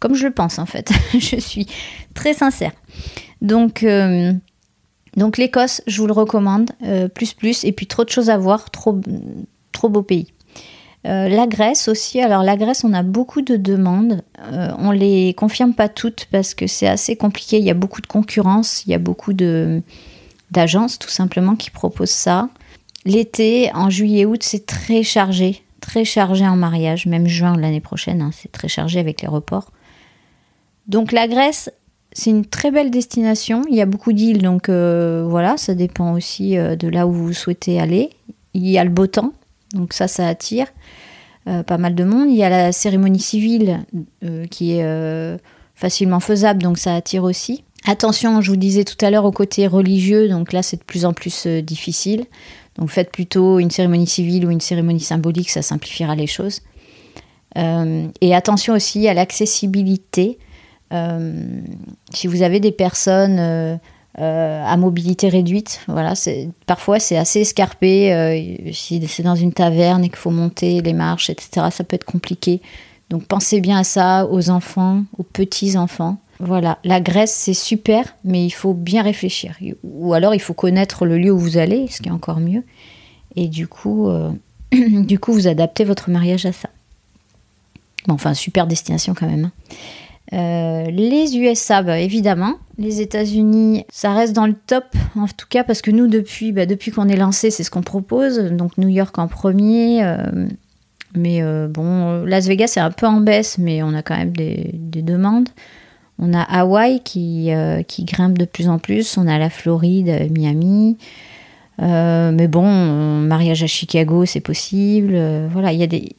[0.00, 0.90] comme je le pense en fait.
[1.18, 1.66] je suis
[2.14, 2.72] très sincère.
[3.42, 3.82] Donc.
[3.82, 4.32] euh,
[5.38, 8.70] l'Écosse, je vous le recommande, euh, plus plus, et puis trop de choses à voir,
[8.72, 8.98] trop
[9.88, 10.32] beau pays.
[11.06, 15.32] Euh, la Grèce aussi, alors la Grèce, on a beaucoup de demandes, Euh, on les
[15.34, 18.90] confirme pas toutes parce que c'est assez compliqué, il y a beaucoup de concurrence, il
[18.90, 22.48] y a beaucoup d'agences tout simplement qui proposent ça.
[23.06, 28.30] L'été, en juillet-août, c'est très chargé, très chargé en mariage, même juin l'année prochaine, hein,
[28.32, 29.70] c'est très chargé avec les reports.
[30.86, 31.70] Donc la Grèce,
[32.12, 33.62] c'est une très belle destination.
[33.70, 37.12] Il y a beaucoup d'îles, donc euh, voilà, ça dépend aussi euh, de là où
[37.12, 38.10] vous souhaitez aller.
[38.52, 39.32] Il y a le beau temps,
[39.74, 40.68] donc ça, ça attire
[41.46, 42.30] euh, pas mal de monde.
[42.30, 43.84] Il y a la cérémonie civile
[44.24, 45.36] euh, qui est euh,
[45.74, 47.64] facilement faisable, donc ça attire aussi.
[47.86, 51.04] Attention, je vous disais tout à l'heure au côté religieux, donc là c'est de plus
[51.04, 52.24] en plus difficile.
[52.78, 56.62] Donc faites plutôt une cérémonie civile ou une cérémonie symbolique, ça simplifiera les choses.
[57.56, 60.38] Et attention aussi à l'accessibilité.
[62.12, 63.78] Si vous avez des personnes
[64.20, 66.14] euh, à mobilité réduite, voilà,
[66.66, 68.12] parfois c'est assez escarpé.
[68.12, 71.96] euh, si c'est dans une taverne et qu'il faut monter les marches, etc., ça peut
[71.96, 72.60] être compliqué.
[73.10, 76.18] Donc pensez bien à ça, aux enfants, aux petits-enfants.
[76.38, 79.56] Voilà, la Grèce c'est super, mais il faut bien réfléchir.
[79.82, 82.62] Ou alors il faut connaître le lieu où vous allez, ce qui est encore mieux.
[83.36, 84.30] Et du coup, euh,
[84.72, 86.68] du coup vous adaptez votre mariage à ça.
[88.06, 89.50] Bon, enfin, super destination quand même.
[90.32, 90.84] hein.
[90.90, 92.54] Les USA, bah, évidemment.
[92.78, 94.84] Les États-Unis, ça reste dans le top,
[95.16, 98.38] en tout cas, parce que nous, depuis, bah, qu'on est lancé, c'est ce qu'on propose.
[98.38, 100.02] Donc, New York en premier.
[100.02, 100.48] euh,
[101.16, 104.32] mais euh, bon, Las Vegas, c'est un peu en baisse, mais on a quand même
[104.36, 105.48] des, des demandes.
[106.18, 109.16] On a Hawaï qui, euh, qui grimpe de plus en plus.
[109.16, 110.96] On a la Floride, Miami.
[111.78, 115.16] Mais bon, mariage à Chicago, c'est possible.
[115.52, 116.16] Voilà, il y a des,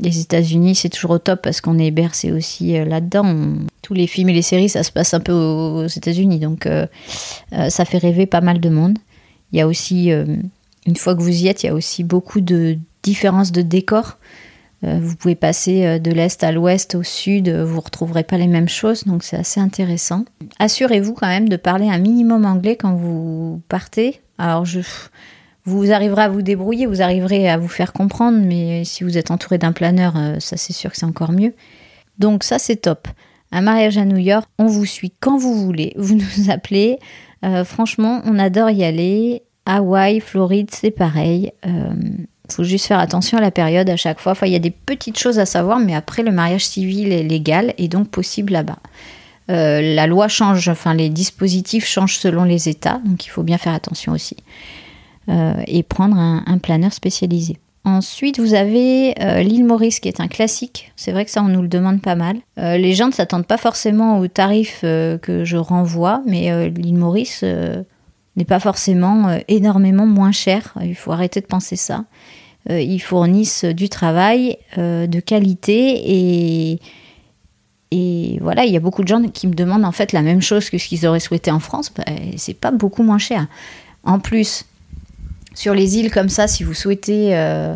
[0.00, 3.56] les États-Unis, c'est toujours au top parce qu'on est bercé aussi euh, là-dedans.
[3.82, 6.86] Tous les films et les séries, ça se passe un peu aux, États-Unis, donc euh,
[7.52, 8.98] euh, ça fait rêver pas mal de monde.
[9.52, 12.40] Il y a aussi, une fois que vous y êtes, il y a aussi beaucoup
[12.40, 14.18] de différences de décors.
[14.82, 18.68] Vous pouvez passer de l'est à l'ouest, au sud, vous ne retrouverez pas les mêmes
[18.68, 20.24] choses, donc c'est assez intéressant.
[20.58, 24.20] Assurez-vous quand même de parler un minimum anglais quand vous partez.
[24.38, 24.80] Alors je
[25.64, 29.30] Vous arriverez à vous débrouiller, vous arriverez à vous faire comprendre, mais si vous êtes
[29.30, 31.54] entouré d'un planeur, euh, ça c'est sûr que c'est encore mieux.
[32.18, 33.08] Donc ça c'est top.
[33.50, 36.98] Un mariage à New York, on vous suit quand vous voulez, vous nous appelez.
[37.44, 39.42] Euh, franchement, on adore y aller.
[39.66, 41.52] Hawaï, Floride, c'est pareil.
[41.66, 41.94] Euh,
[42.50, 44.32] faut juste faire attention à la période à chaque fois.
[44.32, 47.22] Enfin, il y a des petites choses à savoir, mais après, le mariage civil est
[47.22, 48.78] légal et donc possible là-bas.
[49.50, 53.58] Euh, la loi change, enfin, les dispositifs changent selon les États, donc il faut bien
[53.58, 54.36] faire attention aussi.
[55.30, 57.56] Euh, et prendre un, planeur spécialisé.
[57.84, 60.92] Ensuite, vous avez euh, l'île Maurice qui est un classique.
[60.96, 62.36] C'est vrai que ça, on nous le demande pas mal.
[62.58, 68.44] les gens ne s'attendent pas forcément aux tarifs que je renvoie, mais l'île Maurice n'est
[68.44, 70.74] pas forcément énormément moins cher.
[70.82, 72.04] Il faut arrêter de penser ça.
[72.68, 76.78] ils fournissent du travail de qualité
[77.90, 80.42] et, voilà, il y a beaucoup de gens qui me demandent en fait la même
[80.42, 81.92] chose que ce qu'ils auraient souhaité en France.
[81.94, 82.04] Bah,
[82.36, 83.46] c'est pas beaucoup moins cher.
[84.04, 84.66] En plus,
[85.54, 87.74] sur les îles comme ça, si vous souhaitez euh,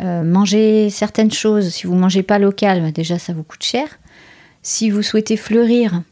[0.00, 3.86] euh, manger certaines choses, si vous mangez pas local, bah, déjà ça vous coûte cher.
[4.62, 6.02] Si vous souhaitez fleurir,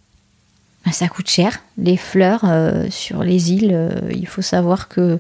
[0.85, 1.61] bah, ça coûte cher.
[1.79, 5.19] Les fleurs euh, sur les îles, il faut savoir que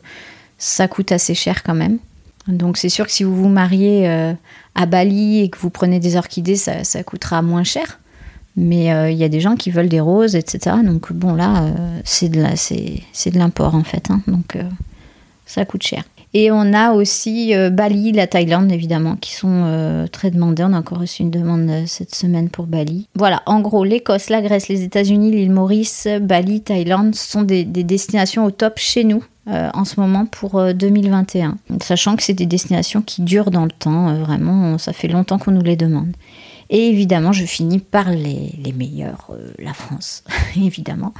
[0.58, 1.98] ça coûte assez cher quand même.
[2.46, 4.08] Donc c'est sûr que si vous vous mariez
[4.74, 8.00] à Bali et que vous prenez des orchidées, ça, coûtera moins cher.
[8.56, 10.76] Mais il y a des gens qui veulent des roses, etc.
[10.84, 11.66] Donc bon là,
[12.04, 14.10] c'est de l'import en fait.
[14.10, 14.22] Hein.
[14.26, 14.56] Donc
[15.50, 16.04] ça coûte cher.
[16.32, 20.62] Et on a aussi euh, Bali, la Thaïlande évidemment, qui sont euh, très demandés.
[20.62, 23.08] On a encore reçu une demande euh, cette semaine pour Bali.
[23.16, 28.44] Voilà, en gros, l'Écosse, la Grèce, les États-Unis, l'île Maurice, Bali, Thaïlande sont des, destinations
[28.44, 31.56] au top chez nous en ce moment pour 2021.
[31.82, 35.50] Sachant que c'est des destinations qui durent dans le temps, vraiment, ça fait longtemps qu'on
[35.50, 36.12] nous les demande.
[36.68, 40.22] Et évidemment, je finis par les, les meilleurs, la France,
[40.56, 41.12] évidemment.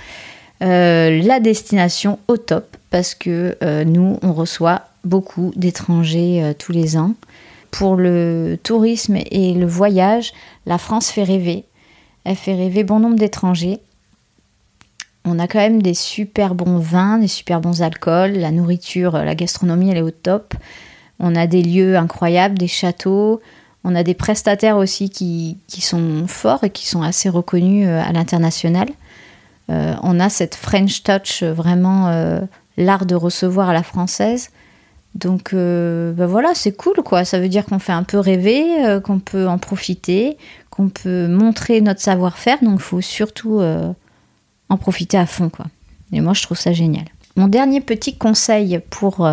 [0.63, 6.73] Euh, la destination au top parce que euh, nous, on reçoit beaucoup d'étrangers euh, tous
[6.73, 7.15] les ans.
[7.71, 10.33] Pour le tourisme et le voyage,
[10.67, 11.65] la France fait rêver.
[12.25, 13.79] Elle fait rêver bon nombre d'étrangers.
[15.25, 19.35] On a quand même des super bons vins, des super bons alcools, la nourriture, la
[19.35, 20.55] gastronomie, elle est au top.
[21.21, 23.41] On a des lieux incroyables, des châteaux.
[23.85, 28.13] On a des prestataires aussi qui, qui sont forts et qui sont assez reconnus à
[28.13, 28.89] l'international.
[29.71, 32.41] Euh, on a cette French touch, euh, vraiment euh,
[32.77, 34.51] l'art de recevoir à la française.
[35.17, 37.25] Donc ben voilà, c'est cool quoi.
[37.25, 40.39] Ça veut dire qu'on fait un peu rêver, qu'on peut en profiter,
[40.71, 42.59] qu'on peut montrer notre savoir-faire.
[42.63, 45.67] Donc il faut surtout en profiter à fond quoi.
[46.13, 47.07] Et moi je trouve ça génial.
[47.35, 49.29] Mon dernier petit conseil pour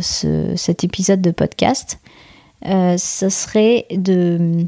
[0.00, 2.00] cet épisode de podcast,
[2.64, 4.66] ce serait de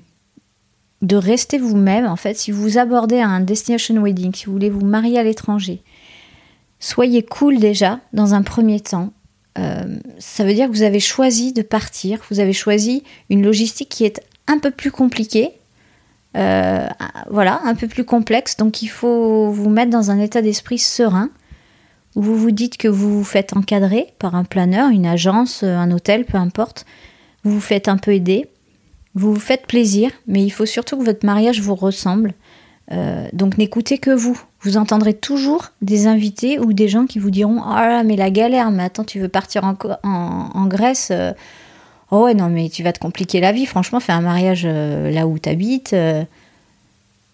[1.03, 2.07] de rester vous-même.
[2.07, 5.83] En fait, si vous abordez un destination wedding, si vous voulez vous marier à l'étranger,
[6.79, 9.13] soyez cool déjà dans un premier temps.
[9.59, 13.91] Euh, ça veut dire que vous avez choisi de partir, vous avez choisi une logistique
[13.91, 15.51] qui est un peu plus compliquée,
[16.37, 16.87] euh,
[17.29, 18.57] voilà, un peu plus complexe.
[18.57, 21.31] Donc il faut vous mettre dans un état d'esprit serein
[22.15, 25.91] où vous vous dites que vous vous faites encadrer par un planeur, une agence, un
[25.91, 26.87] hôtel, peu importe.
[27.45, 28.49] Vous vous faites un peu aider.
[29.15, 32.35] Vous vous faites plaisir, mais il faut surtout que votre mariage vous ressemble.
[32.91, 34.41] Euh, donc n'écoutez que vous.
[34.61, 38.71] Vous entendrez toujours des invités ou des gens qui vous diront Ah mais la galère,
[38.71, 41.33] mais attends, tu veux partir en, en, Grèce euh,
[42.11, 43.67] Oh ouais, non, mais tu vas te compliquer la vie.
[43.67, 45.95] Franchement, fais un mariage euh, là où tu habites.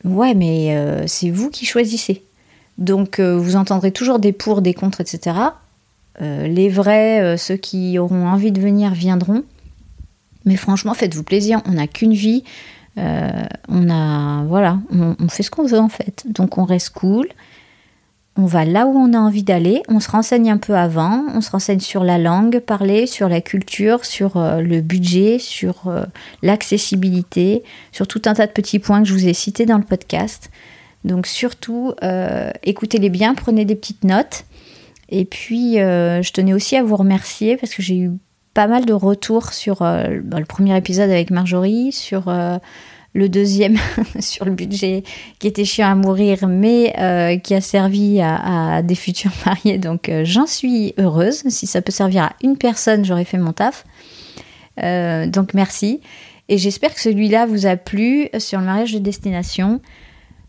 [0.05, 2.22] ouais, mais c'est vous qui choisissez.
[2.79, 5.37] Donc vous entendrez toujours des pour, des contre, etc.
[6.20, 9.43] les vrais, ceux qui auront envie de venir, viendront.
[10.49, 11.61] Mais franchement, faites-vous plaisir.
[11.66, 12.42] On n'a qu'une vie.
[12.96, 13.28] Euh,
[13.68, 16.24] on a, voilà, on, fait ce qu'on veut en fait.
[16.26, 17.28] Donc on reste cool.
[18.36, 19.82] On va là où on a envie d'aller.
[19.88, 21.26] On se renseigne un peu avant.
[21.34, 25.86] On se renseigne sur la langue parlée, sur la culture, sur euh, le budget, sur
[25.86, 26.05] euh,
[26.42, 29.84] l'accessibilité, sur tout un tas de petits points que je vous ai cités dans le
[29.84, 30.51] podcast.
[31.05, 31.92] Donc surtout,
[32.64, 34.44] écoutez-les bien, prenez des petites notes.
[35.11, 38.11] Et puis, je tenais aussi à vous remercier parce que j'ai eu
[38.59, 42.59] pas mal de retours sur euh, bah, le premier épisode avec Marjorie, sur euh,
[43.12, 43.76] le deuxième,
[44.18, 45.04] sur le budget
[45.38, 49.78] qui était chiant à mourir, mais euh, qui a servi à, des futurs mariés.
[49.78, 51.44] Donc j'en suis heureuse.
[51.46, 53.84] Si ça peut servir à une personne, j'aurais fait mon taf.
[54.76, 56.00] donc merci.
[56.48, 59.80] Et j'espère que celui-là vous a plu sur le mariage de destination.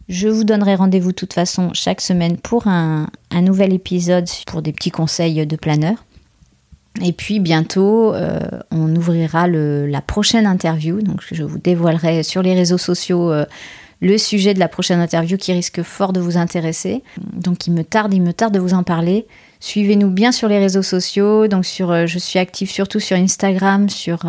[0.08, 4.64] Je vous donnerai rendez-vous de toute façon chaque semaine pour un, un nouvel épisode pour
[4.64, 6.04] des petits conseils de planeur.
[7.02, 8.40] Et puis bientôt, euh,
[8.72, 11.02] on ouvrira la prochaine interview.
[11.02, 13.46] Donc je vous dévoilerai sur les réseaux sociaux euh,
[14.02, 17.04] le sujet de la prochaine interview qui risque fort de vous intéresser.
[17.34, 19.28] Donc il me tarde, il me tarde de vous en parler.
[19.60, 21.48] Suivez-nous bien sur les réseaux sociaux.
[21.48, 24.26] Donc sur, euh, je suis active surtout sur Instagram, sur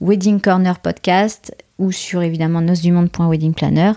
[0.00, 3.92] Wedding Corner Podcast ou sur évidemment nosdumonde.weddingplanner.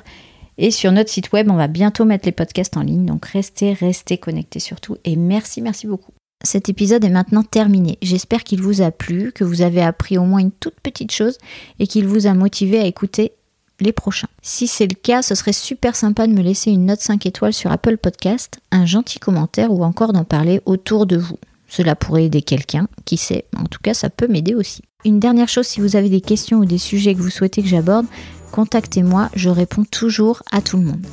[0.57, 3.05] Et sur notre site web, on va bientôt mettre les podcasts en ligne.
[3.05, 4.97] Donc restez, restez connectés surtout.
[5.05, 6.16] Et merci, merci beaucoup.
[6.43, 7.97] Cet épisode est maintenant terminé.
[8.01, 11.37] J'espère qu'il vous a plu, que vous avez appris au moins une toute petite chose
[11.79, 13.31] et qu'il vous a motivé à écouter
[13.79, 14.27] les prochains.
[14.41, 17.53] Si c'est le cas, ce serait super sympa de me laisser une note 5 étoiles
[17.53, 21.37] sur Apple Podcast, un gentil commentaire ou encore d'en parler autour de vous.
[21.67, 24.83] Cela pourrait aider quelqu'un, qui sait, en tout cas ça peut m'aider aussi.
[25.05, 27.67] Une dernière chose, si vous avez des questions ou des sujets que vous souhaitez que
[27.67, 28.07] j'aborde,
[28.51, 31.05] contactez-moi, je réponds toujours à tout le monde.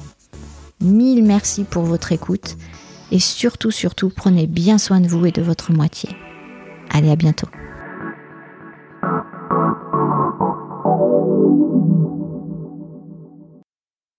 [0.81, 2.57] Mille merci pour votre écoute
[3.11, 6.11] et surtout, surtout, prenez bien soin de vous et de votre moitié.
[6.91, 7.49] Allez, à bientôt.